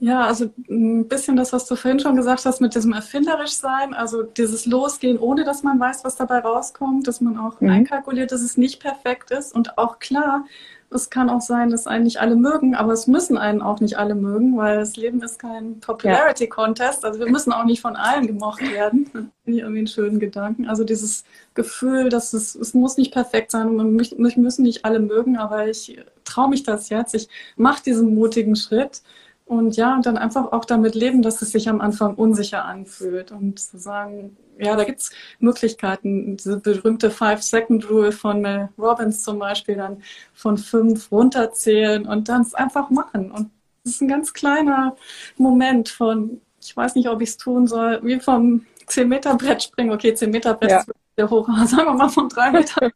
Ja, 0.00 0.26
also 0.26 0.50
ein 0.68 1.08
bisschen 1.08 1.36
das, 1.36 1.52
was 1.52 1.66
du 1.66 1.76
vorhin 1.76 2.00
schon 2.00 2.16
gesagt 2.16 2.44
hast, 2.44 2.60
mit 2.60 2.74
diesem 2.74 2.92
erfinderisch 2.92 3.52
sein, 3.52 3.94
also 3.94 4.22
dieses 4.22 4.66
Losgehen, 4.66 5.18
ohne 5.18 5.44
dass 5.44 5.62
man 5.62 5.80
weiß, 5.80 6.04
was 6.04 6.16
dabei 6.16 6.40
rauskommt, 6.40 7.06
dass 7.08 7.20
man 7.20 7.38
auch 7.38 7.60
mhm. 7.60 7.70
einkalkuliert, 7.70 8.30
dass 8.30 8.42
es 8.42 8.56
nicht 8.56 8.80
perfekt 8.80 9.30
ist 9.30 9.54
und 9.54 9.78
auch 9.78 10.00
klar, 10.00 10.44
es 10.90 11.10
kann 11.10 11.28
auch 11.28 11.40
sein, 11.40 11.70
dass 11.70 11.86
einen 11.86 12.04
nicht 12.04 12.20
alle 12.20 12.36
mögen, 12.36 12.74
aber 12.74 12.92
es 12.92 13.06
müssen 13.06 13.36
einen 13.36 13.62
auch 13.62 13.80
nicht 13.80 13.98
alle 13.98 14.14
mögen, 14.14 14.56
weil 14.56 14.78
das 14.78 14.96
Leben 14.96 15.22
ist 15.22 15.38
kein 15.38 15.80
Popularity 15.80 16.46
Contest. 16.46 17.04
Also 17.04 17.18
wir 17.18 17.30
müssen 17.30 17.52
auch 17.52 17.64
nicht 17.64 17.80
von 17.80 17.96
allen 17.96 18.26
gemocht 18.26 18.60
werden. 18.62 19.06
Finde 19.12 19.30
ich 19.46 19.58
irgendwie 19.58 19.78
einen 19.78 19.86
schönen 19.86 20.20
Gedanken. 20.20 20.68
Also 20.68 20.84
dieses 20.84 21.24
Gefühl, 21.54 22.08
dass 22.08 22.32
es, 22.32 22.54
es 22.54 22.74
muss 22.74 22.96
nicht 22.96 23.12
perfekt 23.12 23.50
sein 23.50 23.68
und 23.68 23.94
mich 23.94 24.36
müssen 24.36 24.62
nicht 24.62 24.84
alle 24.84 25.00
mögen, 25.00 25.36
aber 25.36 25.68
ich 25.68 25.98
traue 26.24 26.48
mich 26.48 26.62
das 26.62 26.88
jetzt. 26.88 27.14
Ich 27.14 27.28
mache 27.56 27.82
diesen 27.82 28.14
mutigen 28.14 28.56
Schritt 28.56 29.02
und 29.46 29.76
ja, 29.76 29.94
und 29.94 30.06
dann 30.06 30.16
einfach 30.16 30.52
auch 30.52 30.64
damit 30.64 30.94
leben, 30.94 31.22
dass 31.22 31.42
es 31.42 31.52
sich 31.52 31.68
am 31.68 31.80
Anfang 31.80 32.14
unsicher 32.14 32.64
anfühlt 32.64 33.30
und 33.30 33.58
zu 33.58 33.78
sagen, 33.78 34.36
ja, 34.58 34.76
da 34.76 34.84
gibt's 34.84 35.10
Möglichkeiten. 35.38 36.36
Diese 36.36 36.58
berühmte 36.58 37.10
Five-Second-Rule 37.10 38.12
von 38.12 38.40
Mel 38.40 38.68
Robbins 38.78 39.22
zum 39.22 39.38
Beispiel, 39.38 39.76
dann 39.76 40.02
von 40.32 40.58
fünf 40.58 41.10
runterzählen 41.10 42.06
und 42.06 42.28
dann 42.28 42.42
es 42.42 42.54
einfach 42.54 42.90
machen. 42.90 43.30
Und 43.30 43.50
das 43.84 43.94
ist 43.94 44.00
ein 44.00 44.08
ganz 44.08 44.32
kleiner 44.32 44.96
Moment 45.36 45.88
von, 45.88 46.40
ich 46.60 46.76
weiß 46.76 46.94
nicht, 46.94 47.08
ob 47.08 47.20
ich 47.20 47.30
es 47.30 47.36
tun 47.36 47.66
soll, 47.66 48.00
wie 48.02 48.20
vom 48.20 48.64
10-Meter-Brett 48.88 49.62
springen. 49.62 49.92
Okay, 49.92 50.12
10-Meter-Brett 50.12 50.70
ja. 50.70 50.78
ist 50.80 50.90
hoch, 51.22 51.48
aber 51.48 51.66
sagen 51.66 51.86
wir 51.86 51.94
mal 51.94 52.08
von 52.08 52.28
drei 52.28 52.50
Metern. 52.50 52.90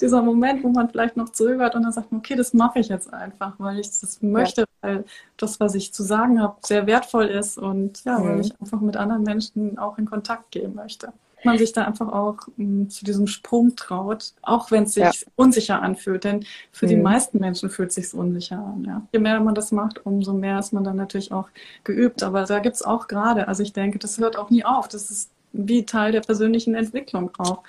Dieser 0.00 0.22
Moment, 0.22 0.62
wo 0.62 0.68
man 0.68 0.88
vielleicht 0.88 1.16
noch 1.16 1.30
zögert 1.30 1.74
und 1.74 1.82
dann 1.82 1.92
sagt, 1.92 2.12
okay, 2.12 2.34
das 2.34 2.54
mache 2.54 2.78
ich 2.80 2.88
jetzt 2.88 3.12
einfach, 3.12 3.54
weil 3.58 3.78
ich 3.78 3.88
das 3.88 4.20
möchte, 4.22 4.62
ja. 4.62 4.66
weil 4.80 5.04
das, 5.36 5.60
was 5.60 5.74
ich 5.74 5.92
zu 5.92 6.02
sagen 6.02 6.40
habe, 6.40 6.56
sehr 6.62 6.86
wertvoll 6.86 7.26
ist 7.26 7.58
und 7.58 8.04
ja, 8.04 8.18
mhm. 8.18 8.24
weil 8.24 8.40
ich 8.40 8.60
einfach 8.60 8.80
mit 8.80 8.96
anderen 8.96 9.22
Menschen 9.22 9.78
auch 9.78 9.98
in 9.98 10.06
Kontakt 10.06 10.50
gehen 10.50 10.74
möchte. 10.74 11.12
Man 11.44 11.58
sich 11.58 11.72
da 11.72 11.84
einfach 11.84 12.10
auch 12.10 12.38
m, 12.56 12.84
mm, 12.84 12.90
zu 12.90 13.04
diesem 13.04 13.26
Sprung 13.26 13.76
traut, 13.76 14.32
auch 14.40 14.70
wenn 14.70 14.84
es 14.84 14.94
sich 14.94 15.04
ja. 15.04 15.10
unsicher 15.36 15.82
anfühlt. 15.82 16.24
Denn 16.24 16.46
für 16.72 16.86
mhm. 16.86 16.90
die 16.90 16.96
meisten 16.96 17.38
Menschen 17.38 17.68
fühlt 17.68 17.90
es 17.90 17.96
sich 17.96 18.14
unsicher 18.14 18.56
an. 18.56 18.84
Ja. 18.86 19.02
Je 19.12 19.18
mehr 19.18 19.38
man 19.40 19.54
das 19.54 19.70
macht, 19.70 20.06
umso 20.06 20.32
mehr 20.32 20.58
ist 20.58 20.72
man 20.72 20.84
dann 20.84 20.96
natürlich 20.96 21.32
auch 21.32 21.50
geübt. 21.84 22.22
Aber 22.22 22.44
da 22.44 22.60
gibt 22.60 22.76
es 22.76 22.82
auch 22.82 23.08
gerade, 23.08 23.46
also 23.46 23.62
ich 23.62 23.74
denke, 23.74 23.98
das 23.98 24.16
hört 24.18 24.38
auch 24.38 24.48
nie 24.48 24.64
auf. 24.64 24.88
Das 24.88 25.10
ist 25.10 25.33
wie 25.54 25.86
Teil 25.86 26.12
der 26.12 26.20
persönlichen 26.20 26.74
Entwicklung 26.74 27.30
auch. 27.38 27.62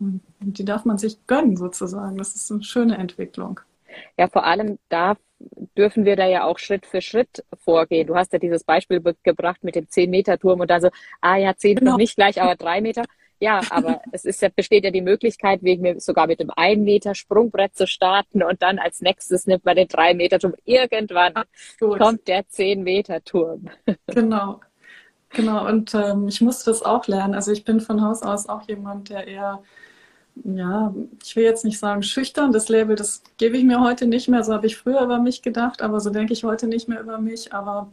Und 0.00 0.22
die 0.40 0.64
darf 0.64 0.84
man 0.84 0.98
sich 0.98 1.26
gönnen 1.26 1.56
sozusagen. 1.56 2.18
Das 2.18 2.34
ist 2.34 2.50
eine 2.50 2.62
schöne 2.62 2.98
Entwicklung. 2.98 3.60
Ja, 4.16 4.28
vor 4.28 4.44
allem 4.44 4.78
da 4.88 5.16
dürfen 5.76 6.04
wir 6.04 6.16
da 6.16 6.26
ja 6.26 6.44
auch 6.44 6.58
Schritt 6.58 6.84
für 6.84 7.00
Schritt 7.00 7.44
vorgehen. 7.64 8.06
Du 8.06 8.16
hast 8.16 8.32
ja 8.32 8.38
dieses 8.38 8.64
Beispiel 8.64 9.00
gebracht 9.22 9.62
mit 9.62 9.76
dem 9.76 9.86
10-Meter-Turm 9.86 10.60
und 10.60 10.70
da 10.70 10.80
so, 10.80 10.88
ah 11.20 11.36
ja, 11.36 11.56
10 11.56 11.76
genau. 11.76 11.96
nicht 11.96 12.16
gleich, 12.16 12.40
aber 12.42 12.56
3 12.56 12.80
Meter. 12.80 13.04
Ja, 13.40 13.60
aber 13.70 14.02
es 14.12 14.24
ist 14.24 14.42
ja, 14.42 14.48
besteht 14.54 14.84
ja 14.84 14.90
die 14.90 15.00
Möglichkeit, 15.00 15.62
wegen 15.62 15.82
mir 15.82 16.00
sogar 16.00 16.26
mit 16.26 16.40
dem 16.40 16.50
1 16.54 16.80
Meter 16.80 17.14
Sprungbrett 17.14 17.76
zu 17.76 17.86
starten 17.86 18.42
und 18.42 18.62
dann 18.62 18.78
als 18.80 19.00
nächstes 19.00 19.46
nimmt 19.46 19.64
man 19.64 19.76
den 19.76 19.88
3 19.88 20.14
Meter 20.14 20.40
Turm. 20.40 20.54
Irgendwann 20.64 21.34
Gut. 21.78 21.98
kommt 21.98 22.26
der 22.26 22.48
10 22.48 22.82
Meter 22.82 23.22
Turm. 23.22 23.68
Genau. 24.08 24.60
Genau, 25.30 25.66
und 25.68 25.94
ähm, 25.94 26.28
ich 26.28 26.40
musste 26.40 26.70
das 26.70 26.82
auch 26.82 27.06
lernen. 27.06 27.34
Also 27.34 27.52
ich 27.52 27.64
bin 27.64 27.80
von 27.80 28.02
Haus 28.02 28.22
aus 28.22 28.48
auch 28.48 28.62
jemand, 28.68 29.10
der 29.10 29.26
eher, 29.26 29.62
ja, 30.44 30.94
ich 31.24 31.36
will 31.36 31.44
jetzt 31.44 31.64
nicht 31.64 31.78
sagen 31.78 32.02
schüchtern, 32.02 32.52
das 32.52 32.68
Label, 32.68 32.96
das 32.96 33.22
gebe 33.38 33.56
ich 33.58 33.64
mir 33.64 33.80
heute 33.80 34.06
nicht 34.06 34.28
mehr, 34.28 34.44
so 34.44 34.54
habe 34.54 34.66
ich 34.66 34.76
früher 34.78 35.02
über 35.02 35.20
mich 35.20 35.42
gedacht, 35.42 35.82
aber 35.82 36.00
so 36.00 36.10
denke 36.10 36.32
ich 36.32 36.44
heute 36.44 36.68
nicht 36.68 36.88
mehr 36.88 37.00
über 37.00 37.18
mich. 37.18 37.52
Aber 37.54 37.92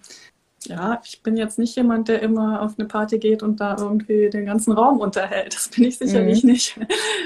ja, 0.65 1.01
ich 1.03 1.21
bin 1.21 1.37
jetzt 1.37 1.59
nicht 1.59 1.75
jemand, 1.75 2.07
der 2.07 2.21
immer 2.21 2.61
auf 2.61 2.73
eine 2.77 2.87
Party 2.87 3.19
geht 3.19 3.43
und 3.43 3.59
da 3.59 3.75
irgendwie 3.79 4.29
den 4.29 4.45
ganzen 4.45 4.71
Raum 4.73 4.99
unterhält. 4.99 5.55
Das 5.55 5.69
bin 5.69 5.85
ich 5.85 5.97
sicherlich 5.97 6.43
mhm. 6.43 6.51
nicht. 6.51 6.79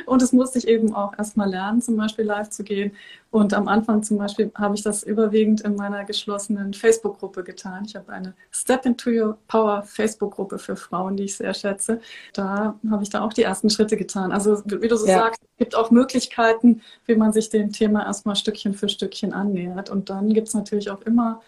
Und 0.06 0.22
das 0.22 0.34
musste 0.34 0.60
ich 0.60 0.68
eben 0.68 0.94
auch 0.94 1.18
erstmal 1.18 1.50
lernen, 1.50 1.82
zum 1.82 1.98
Beispiel 1.98 2.26
live 2.26 2.50
zu 2.50 2.64
gehen. 2.64 2.92
Und 3.32 3.54
am 3.54 3.68
Anfang 3.68 4.02
zum 4.02 4.18
Beispiel 4.18 4.52
habe 4.56 4.76
ich 4.76 4.82
das 4.82 5.04
überwiegend 5.04 5.62
in 5.62 5.76
meiner 5.76 6.04
geschlossenen 6.04 6.74
Facebook-Gruppe 6.74 7.44
getan. 7.44 7.84
Ich 7.86 7.96
habe 7.96 8.12
eine 8.12 8.34
Step 8.52 8.86
into 8.86 9.12
Your 9.12 9.38
Power 9.48 9.84
Facebook-Gruppe 9.84 10.58
für 10.58 10.76
Frauen, 10.76 11.16
die 11.16 11.26
ich 11.26 11.36
sehr 11.36 11.54
schätze. 11.54 12.02
Da 12.34 12.76
habe 12.90 13.04
ich 13.04 13.10
da 13.10 13.22
auch 13.22 13.34
die 13.34 13.44
ersten 13.44 13.70
Schritte 13.70 13.98
getan. 13.98 14.32
Also 14.32 14.64
wie 14.66 14.88
du 14.88 14.98
so 14.98 15.06
ja. 15.06 15.20
sagst, 15.20 15.42
es 15.44 15.58
gibt 15.58 15.76
auch 15.76 15.92
Möglichkeiten, 15.92 16.82
wie 17.06 17.16
man 17.16 17.32
sich 17.32 17.50
dem 17.50 17.72
Thema 17.72 18.06
erstmal 18.06 18.36
Stückchen 18.36 18.74
für 18.74 18.90
Stückchen 18.90 19.34
annähert. 19.34 19.90
Und 19.92 20.10
dann 20.10 20.34
gibt 20.34 20.48
es 20.48 20.54
natürlich 20.56 20.90
auch 20.90 21.02
immer 21.02 21.42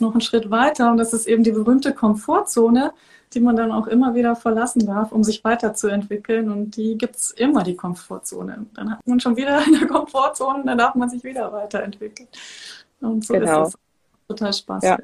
noch 0.00 0.12
einen 0.12 0.20
Schritt 0.20 0.50
weiter 0.50 0.90
und 0.90 0.98
das 0.98 1.12
ist 1.12 1.26
eben 1.26 1.42
die 1.42 1.52
berühmte 1.52 1.92
Komfortzone, 1.92 2.92
die 3.34 3.40
man 3.40 3.56
dann 3.56 3.72
auch 3.72 3.86
immer 3.86 4.14
wieder 4.14 4.36
verlassen 4.36 4.86
darf, 4.86 5.12
um 5.12 5.22
sich 5.22 5.44
weiterzuentwickeln. 5.44 6.50
Und 6.50 6.76
die 6.76 6.96
gibt 6.96 7.16
es 7.16 7.30
immer, 7.30 7.62
die 7.62 7.76
Komfortzone. 7.76 8.66
Dann 8.74 8.90
hat 8.90 9.06
man 9.06 9.20
schon 9.20 9.36
wieder 9.36 9.58
eine 9.66 9.86
Komfortzone, 9.86 10.64
dann 10.64 10.78
darf 10.78 10.94
man 10.94 11.10
sich 11.10 11.22
wieder 11.24 11.52
weiterentwickeln. 11.52 12.28
Und 13.00 13.24
so 13.24 13.34
genau. 13.34 13.64
ist 13.64 13.74
es 13.74 13.78
total 14.28 14.52
Spaß. 14.52 14.82
Ja. 14.84 14.98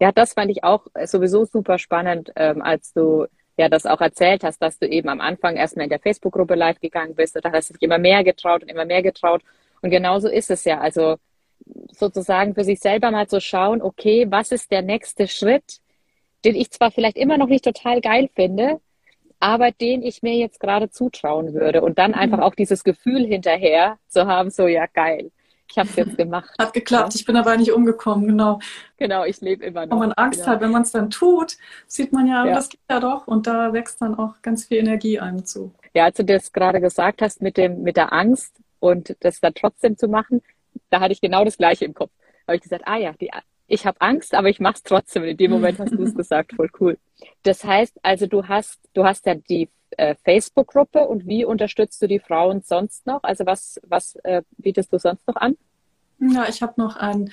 ja, 0.00 0.12
das 0.12 0.32
fand 0.34 0.50
ich 0.50 0.64
auch 0.64 0.86
sowieso 1.04 1.44
super 1.44 1.78
spannend, 1.78 2.32
ähm, 2.36 2.60
als 2.62 2.92
du 2.92 3.26
ja 3.56 3.68
das 3.68 3.86
auch 3.86 4.00
erzählt 4.00 4.42
hast, 4.42 4.60
dass 4.60 4.78
du 4.78 4.88
eben 4.88 5.08
am 5.08 5.20
Anfang 5.20 5.56
erstmal 5.56 5.84
in 5.84 5.90
der 5.90 6.00
Facebook-Gruppe 6.00 6.54
live 6.54 6.80
gegangen 6.80 7.14
bist 7.14 7.36
und 7.36 7.44
da 7.44 7.52
hast 7.52 7.70
du 7.70 7.74
dich 7.74 7.82
immer 7.82 7.98
mehr 7.98 8.24
getraut 8.24 8.62
und 8.62 8.68
immer 8.68 8.84
mehr 8.84 9.02
getraut. 9.02 9.42
Und 9.80 9.90
genauso 9.90 10.28
ist 10.28 10.50
es 10.50 10.64
ja. 10.64 10.80
Also 10.80 11.18
sozusagen 11.92 12.54
für 12.54 12.64
sich 12.64 12.80
selber 12.80 13.10
mal 13.10 13.28
zu 13.28 13.40
schauen, 13.40 13.82
okay, 13.82 14.26
was 14.28 14.52
ist 14.52 14.70
der 14.70 14.82
nächste 14.82 15.28
Schritt, 15.28 15.80
den 16.44 16.54
ich 16.54 16.70
zwar 16.70 16.90
vielleicht 16.90 17.16
immer 17.16 17.38
noch 17.38 17.48
nicht 17.48 17.64
total 17.64 18.00
geil 18.00 18.28
finde, 18.34 18.80
aber 19.40 19.70
den 19.70 20.02
ich 20.02 20.22
mir 20.22 20.34
jetzt 20.36 20.60
gerade 20.60 20.90
zutrauen 20.90 21.54
würde. 21.54 21.82
Und 21.82 21.98
dann 21.98 22.14
einfach 22.14 22.38
mhm. 22.38 22.42
auch 22.42 22.54
dieses 22.54 22.84
Gefühl 22.84 23.26
hinterher 23.26 23.98
zu 24.08 24.26
haben, 24.26 24.50
so 24.50 24.66
ja, 24.66 24.86
geil. 24.86 25.30
Ich 25.70 25.78
habe 25.78 25.88
es 25.88 25.96
jetzt 25.96 26.16
gemacht. 26.18 26.50
Hat 26.58 26.72
geklappt, 26.72 27.14
ja. 27.14 27.20
ich 27.20 27.24
bin 27.24 27.36
aber 27.36 27.56
nicht 27.56 27.72
umgekommen, 27.72 28.28
genau. 28.28 28.58
Genau, 28.96 29.24
ich 29.24 29.40
lebe 29.40 29.64
immer 29.64 29.86
noch. 29.86 29.92
Wenn 29.92 30.08
man 30.08 30.12
Angst 30.12 30.40
genau. 30.40 30.52
hat, 30.52 30.60
wenn 30.60 30.70
man 30.70 30.82
es 30.82 30.92
dann 30.92 31.10
tut, 31.10 31.56
sieht 31.86 32.12
man 32.12 32.26
ja, 32.26 32.46
ja, 32.46 32.54
das 32.54 32.68
geht 32.68 32.80
ja 32.90 33.00
doch 33.00 33.26
und 33.26 33.46
da 33.46 33.72
wächst 33.72 34.00
dann 34.00 34.18
auch 34.18 34.40
ganz 34.42 34.66
viel 34.66 34.78
Energie 34.78 35.18
einem 35.18 35.44
zu. 35.44 35.74
Ja, 35.94 36.04
als 36.04 36.16
du 36.16 36.24
das 36.24 36.52
gerade 36.52 36.80
gesagt 36.80 37.22
hast 37.22 37.40
mit 37.40 37.56
dem, 37.56 37.82
mit 37.82 37.96
der 37.96 38.12
Angst, 38.12 38.54
und 38.84 39.16
das 39.20 39.40
dann 39.40 39.54
trotzdem 39.54 39.96
zu 39.96 40.08
machen, 40.08 40.42
da 40.90 41.00
hatte 41.00 41.12
ich 41.12 41.20
genau 41.20 41.44
das 41.44 41.56
Gleiche 41.56 41.84
im 41.84 41.94
Kopf. 41.94 42.10
Da 42.46 42.52
habe 42.52 42.56
ich 42.56 42.62
gesagt, 42.62 42.84
ah 42.86 42.96
ja, 42.96 43.12
die, 43.12 43.30
ich 43.66 43.86
habe 43.86 44.00
Angst, 44.00 44.34
aber 44.34 44.48
ich 44.48 44.60
mache 44.60 44.74
es 44.74 44.82
trotzdem. 44.82 45.22
Und 45.22 45.28
in 45.28 45.36
dem 45.36 45.50
Moment 45.50 45.78
hast 45.78 45.92
du 45.92 46.02
es 46.02 46.14
gesagt, 46.16 46.54
voll 46.54 46.70
cool. 46.80 46.98
Das 47.42 47.64
heißt, 47.64 47.98
also 48.02 48.26
du 48.26 48.46
hast, 48.46 48.80
du 48.94 49.04
hast 49.04 49.26
ja 49.26 49.34
die 49.34 49.70
äh, 49.96 50.14
Facebook-Gruppe 50.24 51.06
und 51.06 51.26
wie 51.26 51.44
unterstützt 51.44 52.00
du 52.02 52.08
die 52.08 52.18
Frauen 52.18 52.62
sonst 52.62 53.06
noch? 53.06 53.22
Also 53.22 53.46
was, 53.46 53.80
was 53.86 54.16
äh, 54.24 54.42
bietest 54.58 54.92
du 54.92 54.98
sonst 54.98 55.26
noch 55.26 55.36
an? 55.36 55.56
Ja, 56.20 56.46
ich 56.48 56.62
habe 56.62 56.74
noch 56.76 56.96
ein 56.96 57.30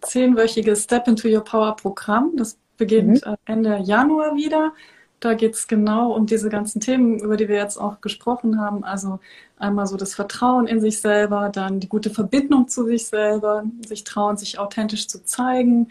zehnwöchiges 0.00 0.84
Step 0.84 1.08
into 1.08 1.28
Your 1.28 1.44
Power 1.44 1.76
Programm. 1.76 2.32
Das 2.36 2.58
beginnt 2.76 3.24
mhm. 3.26 3.36
Ende 3.44 3.78
Januar 3.78 4.34
wieder. 4.36 4.72
Da 5.20 5.34
geht 5.34 5.54
es 5.54 5.68
genau 5.68 6.12
um 6.12 6.26
diese 6.26 6.48
ganzen 6.50 6.80
Themen, 6.80 7.18
über 7.18 7.36
die 7.36 7.48
wir 7.48 7.56
jetzt 7.56 7.78
auch 7.78 8.00
gesprochen 8.00 8.60
haben. 8.60 8.84
Also 8.84 9.20
einmal 9.56 9.86
so 9.86 9.96
das 9.96 10.14
Vertrauen 10.14 10.66
in 10.66 10.80
sich 10.80 11.00
selber, 11.00 11.48
dann 11.48 11.80
die 11.80 11.88
gute 11.88 12.10
Verbindung 12.10 12.68
zu 12.68 12.84
sich 12.84 13.06
selber, 13.06 13.64
sich 13.86 14.04
trauen, 14.04 14.36
sich 14.36 14.58
authentisch 14.58 15.08
zu 15.08 15.24
zeigen 15.24 15.88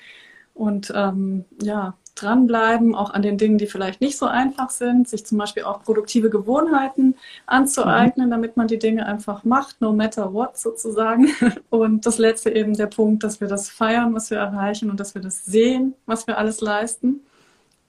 und 0.53 0.94
ähm, 0.96 1.46
ja, 1.62 1.96
dranbleiben, 2.15 2.94
auch 2.96 3.12
an 3.12 3.22
den 3.22 3.38
Dingen, 3.38 3.58
die 3.58 3.65
vielleicht 3.65 4.01
nicht 4.01 4.18
so 4.18 4.27
einfach 4.27 4.70
sind, 4.70 5.08
sich 5.08 5.25
zum 5.25 5.38
Beispiel 5.38 5.63
auch 5.63 5.84
produktive 5.84 6.30
Gewohnheiten 6.30 7.15
anzueignen, 7.46 8.27
mhm. 8.27 8.32
damit 8.32 8.58
man 8.58 8.68
die 8.68 8.77
Dinge 8.77 9.06
einfach 9.06 9.44
macht, 9.44 9.82
no 9.82 9.94
matter 9.94 10.34
what 10.34 10.58
sozusagen. 10.58 11.30
Und 11.70 12.06
das 12.06 12.18
letzte 12.18 12.51
eben 12.51 12.75
der 12.75 12.88
Punkt, 12.88 13.24
dass 13.24 13.42
wir 13.42 13.48
das 13.48 13.70
feiern, 13.70 14.13
was 14.13 14.30
wir 14.30 14.38
erreichen 14.38 14.89
und 14.92 15.00
dass 15.00 15.15
wir 15.15 15.22
das 15.22 15.46
sehen, 15.46 15.96
was 16.06 16.27
wir 16.27 16.38
alles 16.38 16.62
leisten. 16.62 17.22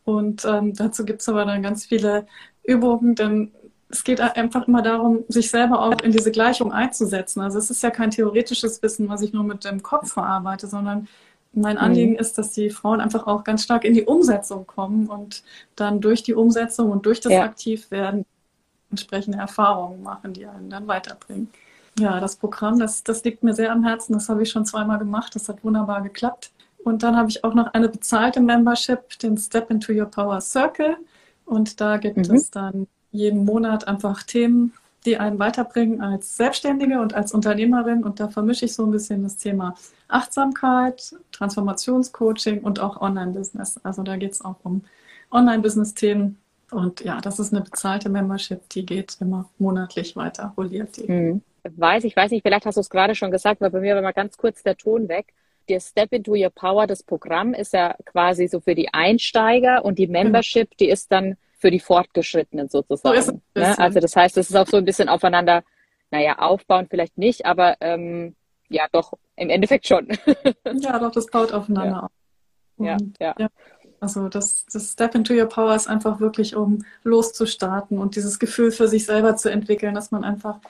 Und 0.04 0.44
ähm, 0.44 0.75
dazu 0.75 1.04
gibt 1.04 1.23
es 1.23 1.28
aber 1.28 1.44
dann 1.44 1.62
ganz 1.62 1.87
viele 1.87 2.26
Übungen, 2.62 3.14
denn 3.14 3.52
es 3.88 4.04
geht 4.04 4.20
einfach 4.20 4.66
immer 4.66 4.82
darum, 4.82 5.25
sich 5.28 5.50
selber 5.50 5.80
auch 5.80 6.00
in 6.02 6.11
diese 6.11 6.32
Gleichung 6.32 6.73
einzusetzen. 6.73 7.40
Also 7.40 7.58
es 7.58 7.70
ist 7.70 7.82
ja 7.82 7.90
kein 7.90 8.11
theoretisches 8.11 8.82
Wissen, 8.82 9.08
was 9.08 9.23
ich 9.23 9.32
nur 9.32 9.44
mit 9.44 9.64
dem 9.64 9.82
Kopf 9.82 10.12
verarbeite, 10.12 10.66
sondern 10.66 11.06
mein 11.52 11.78
Anliegen 11.78 12.12
mhm. 12.14 12.18
ist, 12.18 12.37
dass 12.37 12.50
die 12.50 12.70
Frauen 12.70 13.00
einfach 13.00 13.26
auch 13.26 13.44
ganz 13.44 13.62
stark 13.62 13.84
in 13.84 13.94
die 13.94 14.02
Umsetzung 14.02 14.66
kommen 14.66 15.06
und 15.08 15.44
dann 15.76 16.00
durch 16.00 16.23
die 16.23 16.34
Umsetzung 16.34 16.90
und 16.90 17.06
durch 17.06 17.20
das 17.20 17.32
ja. 17.32 17.42
Aktivwerden 17.42 18.26
entsprechende 18.90 19.38
Erfahrungen 19.38 20.02
machen, 20.02 20.32
die 20.32 20.46
einen 20.46 20.70
dann 20.70 20.87
weiterbringen. 20.87 21.49
Ja, 21.99 22.18
das 22.18 22.37
Programm, 22.37 22.78
das, 22.78 23.04
das 23.04 23.23
liegt 23.23 23.44
mir 23.44 23.54
sehr 23.54 23.70
am 23.70 23.84
Herzen. 23.84 24.14
Das 24.14 24.28
habe 24.28 24.42
ich 24.42 24.50
schon 24.50 24.66
zweimal 24.66 24.99
gemacht. 24.99 25.34
Das 25.37 25.49
hat 25.49 25.62
wunderbar 25.62 26.02
geklappt. 26.02 26.50
Und 26.85 27.03
dann 27.03 27.17
habe 27.17 27.31
ich 27.31 27.43
auch 27.43 27.55
noch 27.55 27.73
eine 27.73 27.88
bezahlte 27.88 28.41
Membership, 28.41 29.19
den 29.19 29.38
Step 29.38 29.71
into 29.71 29.93
Your 29.93 30.07
Power 30.07 30.41
Circle. 30.41 30.97
Und 31.47 31.81
da 31.81 31.97
gibt 31.97 32.29
mhm. 32.29 32.35
es 32.35 32.50
dann 32.50 32.87
jeden 33.11 33.45
Monat 33.47 33.88
einfach 33.88 34.23
Themen, 34.23 34.75
die 35.07 35.17
einen 35.17 35.38
weiterbringen 35.38 36.03
als 36.03 36.37
Selbstständige 36.37 37.00
und 37.00 37.14
als 37.14 37.33
Unternehmerin. 37.33 38.05
Und 38.05 38.21
da 38.21 38.29
vermische 38.29 38.67
ich 38.67 38.75
so 38.75 38.85
ein 38.85 38.91
bisschen 38.91 39.23
das 39.23 39.38
Thema 39.38 39.75
Achtsamkeit, 40.09 41.14
Transformationscoaching 41.33 42.61
und 42.61 42.81
auch 42.81 43.00
Online-Business. 43.00 43.81
Also 43.83 44.03
da 44.03 44.17
geht 44.17 44.33
es 44.33 44.45
auch 44.45 44.57
um 44.62 44.83
Online-Business-Themen. 45.31 46.38
Und 46.71 47.00
ja, 47.00 47.21
das 47.23 47.38
ist 47.38 47.55
eine 47.55 47.62
bezahlte 47.62 48.11
Membership, 48.11 48.69
die 48.71 48.85
geht 48.85 49.17
immer 49.21 49.49
monatlich 49.59 50.17
weiter, 50.17 50.53
rolliert 50.57 50.97
die. 50.99 51.11
Mhm. 51.11 51.43
Weiß 51.76 52.05
ich, 52.05 52.14
weiß 52.14 52.31
nicht, 52.31 52.43
vielleicht 52.43 52.67
hast 52.67 52.75
du 52.75 52.81
es 52.81 52.91
gerade 52.91 53.14
schon 53.14 53.31
gesagt, 53.31 53.62
weil 53.62 53.71
bei 53.71 53.81
mir 53.81 53.95
war 53.95 54.03
mal 54.03 54.12
ganz 54.12 54.37
kurz 54.37 54.62
der 54.62 54.76
Ton 54.76 55.09
weg 55.09 55.33
der 55.68 55.80
Step 55.80 56.12
into 56.12 56.33
Your 56.33 56.50
Power, 56.50 56.87
das 56.87 57.02
Programm 57.02 57.54
ist 57.54 57.73
ja 57.73 57.94
quasi 58.04 58.47
so 58.47 58.61
für 58.61 58.75
die 58.75 58.92
Einsteiger 58.92 59.85
und 59.85 59.99
die 59.99 60.06
Membership, 60.06 60.76
die 60.78 60.88
ist 60.88 61.11
dann 61.11 61.37
für 61.59 61.71
die 61.71 61.80
Fortgeschrittenen 61.80 62.68
sozusagen. 62.68 63.23
So 63.23 63.40
ne? 63.54 63.78
Also 63.78 64.00
das 64.00 64.14
heißt, 64.14 64.37
es 64.37 64.50
ist 64.50 64.56
auch 64.56 64.66
so 64.66 64.76
ein 64.76 64.85
bisschen 64.85 65.09
aufeinander, 65.09 65.62
naja, 66.11 66.38
aufbauen 66.38 66.87
vielleicht 66.90 67.16
nicht, 67.16 67.47
aber 67.47 67.76
ähm, 67.80 68.37
ja, 68.68 68.87
doch, 68.92 69.14
im 69.37 69.50
Endeffekt 69.50 69.87
schon. 69.87 70.09
ja, 70.80 70.99
doch, 70.99 71.11
das 71.11 71.26
baut 71.26 71.52
aufeinander 71.52 71.90
ja. 71.90 72.00
auf. 72.00 72.11
Ja, 72.78 72.97
ja. 73.21 73.35
ja. 73.38 73.49
Also 74.00 74.28
das, 74.28 74.66
das 74.71 74.92
Step 74.92 75.14
into 75.14 75.33
Your 75.33 75.47
Power 75.47 75.75
ist 75.75 75.88
einfach 75.88 76.21
wirklich, 76.21 76.54
um 76.54 76.85
loszustarten 77.04 77.99
und 77.99 78.16
dieses 78.16 78.38
Gefühl 78.38 78.71
für 78.71 78.87
sich 78.87 79.06
selber 79.06 79.37
zu 79.37 79.50
entwickeln, 79.50 79.95
dass 79.95 80.10
man 80.10 80.25
einfach 80.25 80.60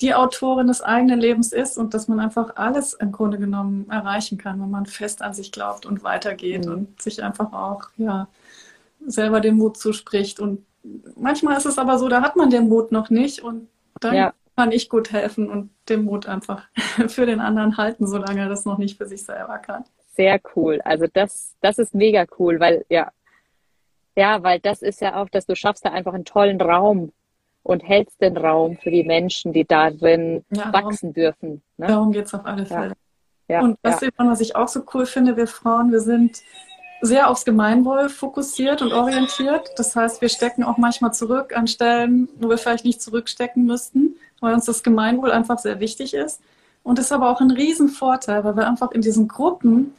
die 0.00 0.14
Autorin 0.14 0.68
des 0.68 0.80
eigenen 0.80 1.18
Lebens 1.18 1.52
ist 1.52 1.76
und 1.76 1.92
dass 1.92 2.06
man 2.06 2.20
einfach 2.20 2.56
alles 2.56 2.94
im 2.94 3.10
Grunde 3.10 3.38
genommen 3.38 3.90
erreichen 3.90 4.38
kann, 4.38 4.60
wenn 4.60 4.70
man 4.70 4.86
fest 4.86 5.22
an 5.22 5.34
sich 5.34 5.50
glaubt 5.50 5.86
und 5.86 6.04
weitergeht 6.04 6.66
mhm. 6.66 6.72
und 6.72 7.02
sich 7.02 7.22
einfach 7.22 7.52
auch 7.52 7.88
ja 7.96 8.28
selber 9.04 9.40
den 9.40 9.56
Mut 9.56 9.76
zuspricht. 9.76 10.38
Und 10.38 10.64
manchmal 11.16 11.56
ist 11.56 11.66
es 11.66 11.78
aber 11.78 11.98
so, 11.98 12.08
da 12.08 12.22
hat 12.22 12.36
man 12.36 12.50
den 12.50 12.68
Mut 12.68 12.92
noch 12.92 13.10
nicht 13.10 13.42
und 13.42 13.68
dann 14.00 14.14
ja. 14.14 14.32
kann 14.56 14.70
ich 14.70 14.88
gut 14.88 15.10
helfen 15.10 15.50
und 15.50 15.70
den 15.88 16.04
Mut 16.04 16.26
einfach 16.26 16.62
für 17.08 17.26
den 17.26 17.40
anderen 17.40 17.76
halten, 17.76 18.06
solange 18.06 18.40
er 18.42 18.48
das 18.48 18.64
noch 18.64 18.78
nicht 18.78 18.98
für 18.98 19.06
sich 19.06 19.24
selber 19.24 19.58
kann. 19.58 19.84
Sehr 20.14 20.40
cool. 20.54 20.80
Also 20.84 21.06
das, 21.12 21.54
das 21.60 21.78
ist 21.78 21.94
mega 21.94 22.26
cool, 22.38 22.60
weil 22.60 22.84
ja, 22.88 23.10
ja, 24.16 24.42
weil 24.42 24.58
das 24.58 24.82
ist 24.82 25.00
ja 25.00 25.20
auch, 25.20 25.28
dass 25.28 25.46
du 25.46 25.54
schaffst 25.54 25.84
da 25.84 25.90
einfach 25.90 26.12
einen 26.12 26.24
tollen 26.24 26.60
Raum 26.60 27.12
und 27.68 27.86
hältst 27.86 28.20
den 28.22 28.38
Raum 28.38 28.78
für 28.78 28.90
die 28.90 29.04
Menschen, 29.04 29.52
die 29.52 29.66
darin 29.66 30.42
ja, 30.50 30.72
wachsen 30.72 31.12
dürfen. 31.12 31.60
Ne? 31.76 31.88
Darum 31.88 32.12
geht 32.12 32.24
es 32.24 32.32
auf 32.32 32.46
alle 32.46 32.64
Fälle. 32.64 32.94
Ja. 33.46 33.60
Und 33.60 33.76
was, 33.82 34.00
ja. 34.00 34.08
was 34.16 34.40
ich 34.40 34.56
auch 34.56 34.68
so 34.68 34.84
cool 34.94 35.04
finde, 35.04 35.36
wir 35.36 35.46
Frauen, 35.46 35.92
wir 35.92 36.00
sind 36.00 36.38
sehr 37.02 37.28
aufs 37.28 37.44
Gemeinwohl 37.44 38.08
fokussiert 38.08 38.80
und 38.80 38.94
orientiert. 38.94 39.68
Das 39.76 39.94
heißt, 39.94 40.22
wir 40.22 40.30
stecken 40.30 40.64
auch 40.64 40.78
manchmal 40.78 41.12
zurück 41.12 41.54
an 41.54 41.66
Stellen, 41.66 42.30
wo 42.40 42.48
wir 42.48 42.56
vielleicht 42.56 42.86
nicht 42.86 43.02
zurückstecken 43.02 43.66
müssten, 43.66 44.16
weil 44.40 44.54
uns 44.54 44.64
das 44.64 44.82
Gemeinwohl 44.82 45.30
einfach 45.30 45.58
sehr 45.58 45.78
wichtig 45.78 46.14
ist. 46.14 46.40
Und 46.82 46.98
das 46.98 47.06
ist 47.06 47.12
aber 47.12 47.28
auch 47.28 47.42
ein 47.42 47.50
Riesenvorteil, 47.50 48.44
weil 48.44 48.56
wir 48.56 48.66
einfach 48.66 48.92
in 48.92 49.02
diesen 49.02 49.28
Gruppen 49.28 49.92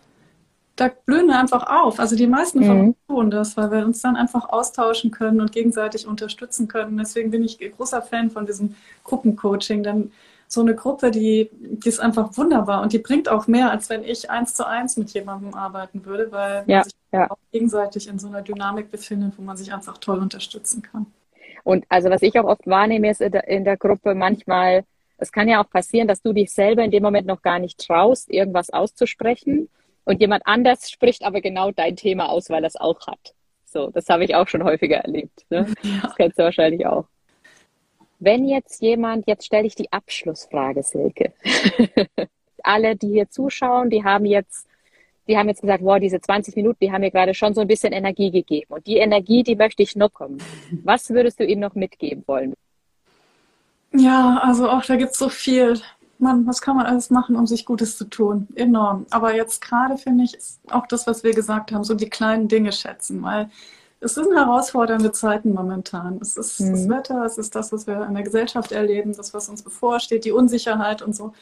da 0.80 0.90
blühen 1.06 1.28
wir 1.28 1.38
einfach 1.38 1.68
auf. 1.68 2.00
Also 2.00 2.16
die 2.16 2.28
meisten 2.28 2.64
von 2.64 2.78
mhm. 2.78 2.88
uns 2.88 2.98
tun 3.08 3.32
das, 3.32 3.58
weil 3.58 3.72
wir 3.72 3.86
uns 3.86 4.02
dann 4.02 4.16
einfach 4.16 4.48
austauschen 4.50 5.12
können 5.12 5.42
und 5.42 5.52
gegenseitig 5.52 6.08
unterstützen 6.08 6.68
können. 6.68 6.98
Deswegen 6.98 7.32
bin 7.32 7.44
ich 7.44 7.60
großer 7.60 8.02
Fan 8.02 8.30
von 8.30 8.46
diesem 8.46 8.76
Gruppencoaching. 9.04 9.84
Denn 9.84 10.12
so 10.48 10.62
eine 10.62 10.76
Gruppe, 10.76 11.12
die, 11.12 11.50
die 11.52 11.90
ist 11.90 12.00
einfach 12.00 12.36
wunderbar 12.38 12.82
und 12.82 12.94
die 12.94 13.00
bringt 13.00 13.30
auch 13.30 13.48
mehr, 13.48 13.72
als 13.72 13.90
wenn 13.90 14.04
ich 14.04 14.30
eins 14.30 14.54
zu 14.54 14.66
eins 14.66 14.96
mit 14.96 15.12
jemandem 15.12 15.54
arbeiten 15.54 16.06
würde, 16.06 16.32
weil 16.32 16.64
ja, 16.66 16.78
man 16.78 16.84
sich 16.86 16.94
ja. 17.12 17.30
auch 17.30 17.38
gegenseitig 17.52 18.08
in 18.08 18.18
so 18.18 18.30
einer 18.30 18.42
Dynamik 18.42 18.90
befindet, 18.90 19.34
wo 19.38 19.42
man 19.42 19.58
sich 19.58 19.74
einfach 19.74 19.98
toll 19.98 20.20
unterstützen 20.20 20.82
kann. 20.82 21.08
Und 21.64 21.86
also 21.90 22.10
was 22.10 22.22
ich 22.22 22.40
auch 22.40 22.46
oft 22.46 22.66
wahrnehme, 22.66 23.12
ist 23.12 23.22
in 23.22 23.34
der, 23.34 23.48
in 23.48 23.66
der 23.66 23.76
Gruppe 23.76 24.16
manchmal, 24.16 24.86
es 25.18 25.32
kann 25.32 25.50
ja 25.50 25.62
auch 25.62 25.70
passieren, 25.70 26.08
dass 26.08 26.22
du 26.22 26.32
dich 26.32 26.52
selber 26.52 26.84
in 26.84 26.92
dem 26.92 27.04
Moment 27.04 27.28
noch 27.28 27.42
gar 27.42 27.60
nicht 27.60 27.86
traust, 27.86 28.32
irgendwas 28.32 28.70
auszusprechen 28.70 29.68
und 30.10 30.20
jemand 30.20 30.42
anders 30.48 30.90
spricht 30.90 31.24
aber 31.24 31.40
genau 31.40 31.70
dein 31.70 31.96
Thema 31.96 32.30
aus, 32.30 32.50
weil 32.50 32.64
er 32.64 32.68
es 32.68 32.76
auch 32.76 33.06
hat. 33.06 33.36
So, 33.64 33.92
das 33.92 34.10
habe 34.10 34.24
ich 34.24 34.34
auch 34.34 34.48
schon 34.48 34.64
häufiger 34.64 34.98
erlebt. 34.98 35.46
Ne? 35.52 35.68
Ja. 35.84 36.00
Das 36.02 36.16
kennst 36.16 36.40
du 36.40 36.44
wahrscheinlich 36.44 36.88
auch. 36.88 37.06
Wenn 38.18 38.46
jetzt 38.46 38.82
jemand, 38.82 39.28
jetzt 39.28 39.46
stelle 39.46 39.68
ich 39.68 39.76
die 39.76 39.94
Abschlussfrage, 39.94 40.82
Silke. 40.82 41.34
Alle, 42.64 42.96
die 42.96 43.10
hier 43.10 43.30
zuschauen, 43.30 43.92
die 43.92 44.04
haben 44.04 44.26
jetzt, 44.26 44.68
die 45.28 45.38
haben 45.38 45.48
jetzt 45.48 45.62
gesagt, 45.62 45.84
wow, 45.84 46.00
diese 46.00 46.20
20 46.20 46.56
Minuten, 46.56 46.80
die 46.82 46.92
haben 46.92 47.02
mir 47.02 47.12
gerade 47.12 47.36
schon 47.36 47.54
so 47.54 47.62
ein 47.62 47.68
bisschen 47.68 47.94
Energie 47.94 48.32
gegeben. 48.32 48.74
Und 48.74 48.88
die 48.88 48.98
Energie, 48.98 49.44
die 49.44 49.56
möchte 49.56 49.84
ich 49.84 49.96
noch 49.96 50.12
kommen. 50.12 50.40
Was 50.84 51.12
würdest 51.12 51.40
du 51.40 51.46
ihnen 51.46 51.62
noch 51.62 51.76
mitgeben 51.76 52.24
wollen? 52.26 52.56
Ja, 53.94 54.40
also 54.42 54.68
auch 54.70 54.84
da 54.84 54.96
gibt 54.96 55.12
es 55.12 55.20
so 55.20 55.30
viel. 55.30 55.80
Mann, 56.20 56.46
was 56.46 56.62
kann 56.62 56.76
man 56.76 56.86
alles 56.86 57.10
machen, 57.10 57.36
um 57.36 57.48
sich 57.48 57.66
Gutes 57.66 57.98
zu 57.98 58.06
tun? 58.06 58.48
Enorm. 58.56 59.06
Aber 59.10 59.36
jetzt 59.36 59.62
gerade 59.62 59.98
finde 59.98 60.26
ich, 60.26 60.36
ist 60.36 60.60
auch 60.70 60.86
das, 60.86 61.08
was 61.08 61.24
wir 61.24 61.34
gesagt 61.34 61.72
haben, 61.72 61.84
so 61.84 61.94
die 61.94 62.10
kleinen 62.10 62.48
Dinge 62.48 62.72
schätzen, 62.72 63.24
weil 63.24 63.50
es 64.02 64.16
sind 64.16 64.34
herausfordernde 64.34 65.12
Zeiten 65.12 65.54
momentan. 65.54 66.20
Es 66.22 66.38
ist 66.38 66.60
mhm. 66.60 66.72
das 66.72 66.90
Wetter, 66.90 67.26
es 67.26 67.38
ist 67.38 67.56
das, 67.56 67.72
was 67.72 67.88
wir 67.88 68.06
in 68.06 68.14
der 68.14 68.24
Gesellschaft 68.24 68.72
erleben, 68.72 69.16
das, 69.16 69.34
was 69.34 69.50
uns 69.50 69.62
bevorsteht, 69.62 70.26
die 70.26 70.32
Unsicherheit 70.32 71.02
und 71.02 71.16
so. 71.16 71.34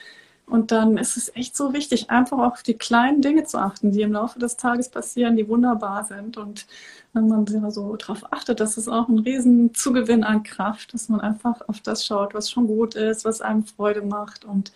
Und 0.49 0.71
dann 0.71 0.97
ist 0.97 1.17
es 1.17 1.35
echt 1.35 1.57
so 1.57 1.73
wichtig, 1.73 2.09
einfach 2.09 2.39
auf 2.39 2.63
die 2.63 2.75
kleinen 2.75 3.21
Dinge 3.21 3.43
zu 3.43 3.57
achten, 3.57 3.91
die 3.91 4.01
im 4.01 4.13
Laufe 4.13 4.39
des 4.39 4.55
Tages 4.55 4.87
passieren, 4.87 5.35
die 5.35 5.49
wunderbar 5.49 6.05
sind. 6.05 6.37
Und 6.37 6.67
wenn 7.11 7.27
man 7.27 7.45
so 7.69 7.95
darauf 7.97 8.31
achtet, 8.31 8.61
das 8.61 8.77
ist 8.77 8.87
auch 8.87 9.09
ein 9.09 9.19
riesen 9.19 9.73
Zugewinn 9.73 10.23
an 10.23 10.43
Kraft, 10.43 10.93
dass 10.93 11.09
man 11.09 11.19
einfach 11.19 11.67
auf 11.67 11.81
das 11.81 12.05
schaut, 12.05 12.33
was 12.33 12.49
schon 12.49 12.67
gut 12.67 12.95
ist, 12.95 13.25
was 13.25 13.41
einem 13.41 13.65
Freude 13.65 14.01
macht 14.01 14.45
und 14.45 14.71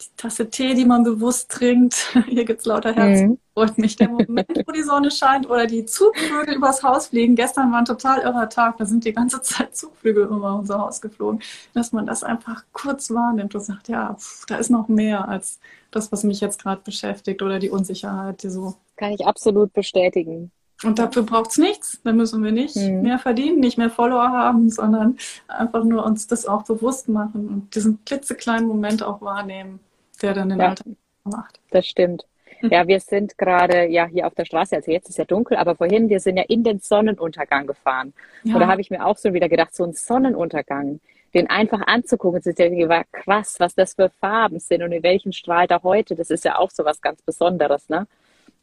die 0.00 0.06
Tasse 0.16 0.50
Tee, 0.50 0.74
die 0.74 0.84
man 0.84 1.04
bewusst 1.04 1.50
trinkt. 1.50 1.94
Hier 2.26 2.44
gibt 2.44 2.60
es 2.60 2.66
lauter 2.66 2.94
Herzen. 2.94 3.28
Mhm. 3.28 3.38
Freut 3.54 3.78
mich 3.78 3.96
der 3.96 4.10
Moment, 4.10 4.62
wo 4.66 4.72
die 4.72 4.82
Sonne 4.82 5.10
scheint 5.10 5.48
oder 5.48 5.66
die 5.66 5.86
Zugvögel 5.86 6.56
übers 6.56 6.82
Haus 6.82 7.08
fliegen. 7.08 7.34
Gestern 7.34 7.72
war 7.72 7.78
ein 7.78 7.84
total 7.86 8.20
irrer 8.20 8.48
Tag. 8.48 8.76
Da 8.76 8.84
sind 8.84 9.04
die 9.04 9.12
ganze 9.12 9.40
Zeit 9.42 9.74
Zugvögel 9.74 10.24
über 10.24 10.56
unser 10.56 10.78
Haus 10.78 11.00
geflogen. 11.00 11.40
Dass 11.72 11.92
man 11.92 12.06
das 12.06 12.22
einfach 12.22 12.64
kurz 12.72 13.10
wahrnimmt 13.10 13.54
und 13.54 13.62
sagt, 13.62 13.88
ja, 13.88 14.14
pff, 14.14 14.44
da 14.46 14.56
ist 14.56 14.70
noch 14.70 14.88
mehr 14.88 15.28
als 15.28 15.58
das, 15.90 16.12
was 16.12 16.24
mich 16.24 16.40
jetzt 16.40 16.62
gerade 16.62 16.82
beschäftigt 16.84 17.40
oder 17.42 17.58
die 17.58 17.70
Unsicherheit, 17.70 18.42
die 18.42 18.50
so. 18.50 18.74
Kann 18.96 19.12
ich 19.12 19.26
absolut 19.26 19.72
bestätigen. 19.72 20.50
Und 20.82 20.98
dafür 20.98 21.22
braucht 21.22 21.50
es 21.52 21.58
nichts. 21.58 21.98
Da 22.04 22.12
müssen 22.12 22.44
wir 22.44 22.52
nicht 22.52 22.76
mhm. 22.76 23.02
mehr 23.02 23.18
verdienen, 23.18 23.60
nicht 23.60 23.78
mehr 23.78 23.90
Follower 23.90 24.28
haben, 24.28 24.68
sondern 24.68 25.16
einfach 25.48 25.84
nur 25.84 26.04
uns 26.04 26.26
das 26.26 26.46
auch 26.46 26.64
bewusst 26.64 27.08
machen 27.08 27.48
und 27.48 27.74
diesen 27.74 28.04
klitzekleinen 28.04 28.68
Moment 28.68 29.02
auch 29.02 29.22
wahrnehmen, 29.22 29.80
der 30.22 30.34
dann 30.34 30.48
den 30.48 30.58
ja, 30.58 30.68
Alltag 30.70 30.86
macht. 31.24 31.60
Das 31.70 31.86
stimmt. 31.86 32.26
Ja, 32.62 32.86
wir 32.86 33.00
sind 33.00 33.36
gerade 33.36 33.86
ja 33.86 34.06
hier 34.06 34.26
auf 34.26 34.34
der 34.34 34.46
Straße, 34.46 34.76
also 34.76 34.90
jetzt 34.90 35.08
ist 35.10 35.18
ja 35.18 35.24
dunkel, 35.24 35.56
aber 35.56 35.76
vorhin, 35.76 36.08
wir 36.08 36.20
sind 36.20 36.38
ja 36.38 36.44
in 36.48 36.64
den 36.64 36.80
Sonnenuntergang 36.80 37.66
gefahren. 37.66 38.14
Ja. 38.44 38.54
Und 38.54 38.60
da 38.60 38.66
habe 38.66 38.80
ich 38.80 38.90
mir 38.90 39.04
auch 39.04 39.18
so 39.18 39.34
wieder 39.34 39.48
gedacht, 39.48 39.74
so 39.74 39.84
ein 39.84 39.92
Sonnenuntergang, 39.92 41.00
den 41.34 41.50
einfach 41.50 41.82
anzugucken, 41.86 42.40
das 42.40 42.46
ist 42.46 42.58
ja 42.58 43.04
krass, 43.12 43.56
was 43.58 43.74
das 43.74 43.94
für 43.94 44.08
Farben 44.08 44.58
sind 44.58 44.82
und 44.82 44.92
in 44.92 45.02
welchem 45.02 45.32
Strahl 45.32 45.66
da 45.66 45.82
heute, 45.82 46.14
das 46.14 46.30
ist 46.30 46.44
ja 46.44 46.58
auch 46.58 46.70
so 46.70 46.84
was 46.84 47.02
ganz 47.02 47.20
Besonderes, 47.22 47.88
ne? 47.90 48.06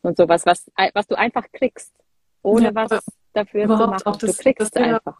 Und 0.02 0.18
sowas, 0.18 0.46
was, 0.46 0.72
was 0.94 1.08
du 1.08 1.16
einfach 1.16 1.46
kriegst, 1.54 1.94
ohne 2.42 2.66
ja, 2.66 2.76
was 2.76 3.06
dafür 3.34 3.68
zu 3.68 3.88
machen. 3.88 4.06
Auch 4.06 4.16
das, 4.16 4.36
du 4.36 4.44
kriegst 4.44 4.76
einfach 4.76 5.20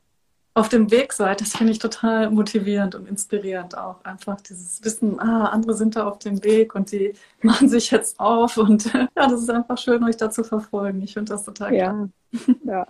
auf 0.56 0.70
dem 0.70 0.92
Weg 0.92 1.14
seid, 1.14 1.42
das 1.42 1.56
finde 1.56 1.72
ich 1.72 1.80
total 1.80 2.30
motivierend 2.30 2.94
und 2.94 3.08
inspirierend 3.08 3.76
auch. 3.76 4.04
Einfach 4.06 4.40
dieses 4.42 4.84
Wissen, 4.84 5.20
ah, 5.20 5.48
andere 5.48 5.74
sind 5.74 5.96
da 5.96 6.08
auf 6.08 6.20
dem 6.20 6.44
Weg 6.44 6.76
und 6.76 6.92
die 6.92 7.14
machen 7.42 7.70
sich 7.70 7.90
jetzt 7.90 8.20
auf 8.20 8.58
und 8.58 8.86
ja, 8.94 9.10
das 9.16 9.42
ist 9.42 9.50
einfach 9.50 9.78
schön, 9.78 10.04
euch 10.04 10.18
da 10.18 10.30
zu 10.30 10.44
verfolgen. 10.44 11.02
Ich 11.02 11.14
finde 11.14 11.34
das 11.34 11.46
total 11.46 11.74
ja. 11.74 12.08
ja, 12.64 12.86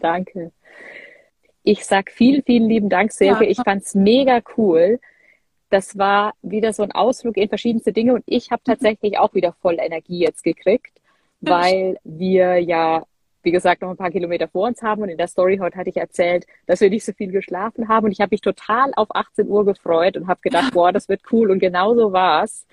danke. 0.00 0.52
Ich 1.62 1.86
sag 1.86 2.10
vielen, 2.10 2.42
vielen 2.42 2.68
lieben 2.68 2.88
Dank, 2.88 3.12
Silke. 3.12 3.44
Ja. 3.44 3.50
Ich 3.50 3.58
fand's 3.64 3.94
mega 3.94 4.40
cool. 4.56 5.00
Das 5.70 5.96
war 5.96 6.34
wieder 6.42 6.74
so 6.74 6.82
ein 6.82 6.92
Ausflug 6.92 7.38
in 7.38 7.48
verschiedenste 7.48 7.92
Dinge 7.92 8.12
und 8.12 8.24
ich 8.26 8.50
habe 8.50 8.62
tatsächlich 8.64 9.18
auch 9.18 9.32
wieder 9.32 9.54
voll 9.62 9.78
Energie 9.78 10.18
jetzt 10.18 10.42
gekriegt, 10.42 11.00
weil 11.40 11.98
wir 12.04 12.58
ja 12.58 13.04
wie 13.42 13.52
gesagt, 13.52 13.82
noch 13.82 13.90
ein 13.90 13.96
paar 13.96 14.10
Kilometer 14.10 14.48
vor 14.48 14.66
uns 14.68 14.82
haben. 14.82 15.02
Und 15.02 15.08
in 15.08 15.18
der 15.18 15.28
Story 15.28 15.58
heute 15.58 15.76
hatte 15.76 15.90
ich 15.90 15.96
erzählt, 15.96 16.46
dass 16.66 16.80
wir 16.80 16.90
nicht 16.90 17.04
so 17.04 17.12
viel 17.12 17.30
geschlafen 17.30 17.88
haben. 17.88 18.06
Und 18.06 18.12
ich 18.12 18.20
habe 18.20 18.30
mich 18.32 18.40
total 18.40 18.92
auf 18.96 19.14
18 19.14 19.48
Uhr 19.48 19.64
gefreut 19.64 20.16
und 20.16 20.28
habe 20.28 20.40
gedacht, 20.40 20.72
boah, 20.74 20.92
das 20.92 21.08
wird 21.08 21.22
cool. 21.32 21.50
Und 21.50 21.58
genau 21.58 21.94
so 21.94 22.12
war's. 22.12 22.66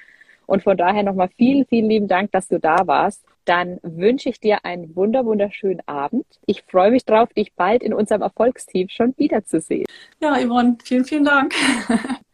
Und 0.46 0.64
von 0.64 0.78
daher 0.78 1.04
nochmal 1.04 1.30
vielen, 1.38 1.66
vielen 1.66 1.90
lieben 1.90 2.08
Dank, 2.08 2.32
dass 2.32 2.48
du 2.48 2.60
da 2.60 2.88
warst. 2.88 3.24
Dann 3.46 3.80
wünsche 3.84 4.30
ich 4.30 4.40
dir 4.40 4.66
einen 4.66 4.96
wunder, 4.96 5.26
wunderschönen 5.26 5.82
Abend. 5.88 6.26
Ich 6.46 6.64
freue 6.64 6.92
mich 6.92 7.06
drauf, 7.06 7.30
dich 7.34 7.54
bald 7.54 7.84
in 7.84 7.94
unserem 7.94 8.22
Erfolgsteam 8.22 8.90
schon 8.90 9.14
wiederzusehen. 9.18 9.86
Ja, 10.20 10.36
Yvonne, 10.36 10.78
vielen, 10.84 11.06
vielen 11.06 11.26
Dank. 11.26 11.54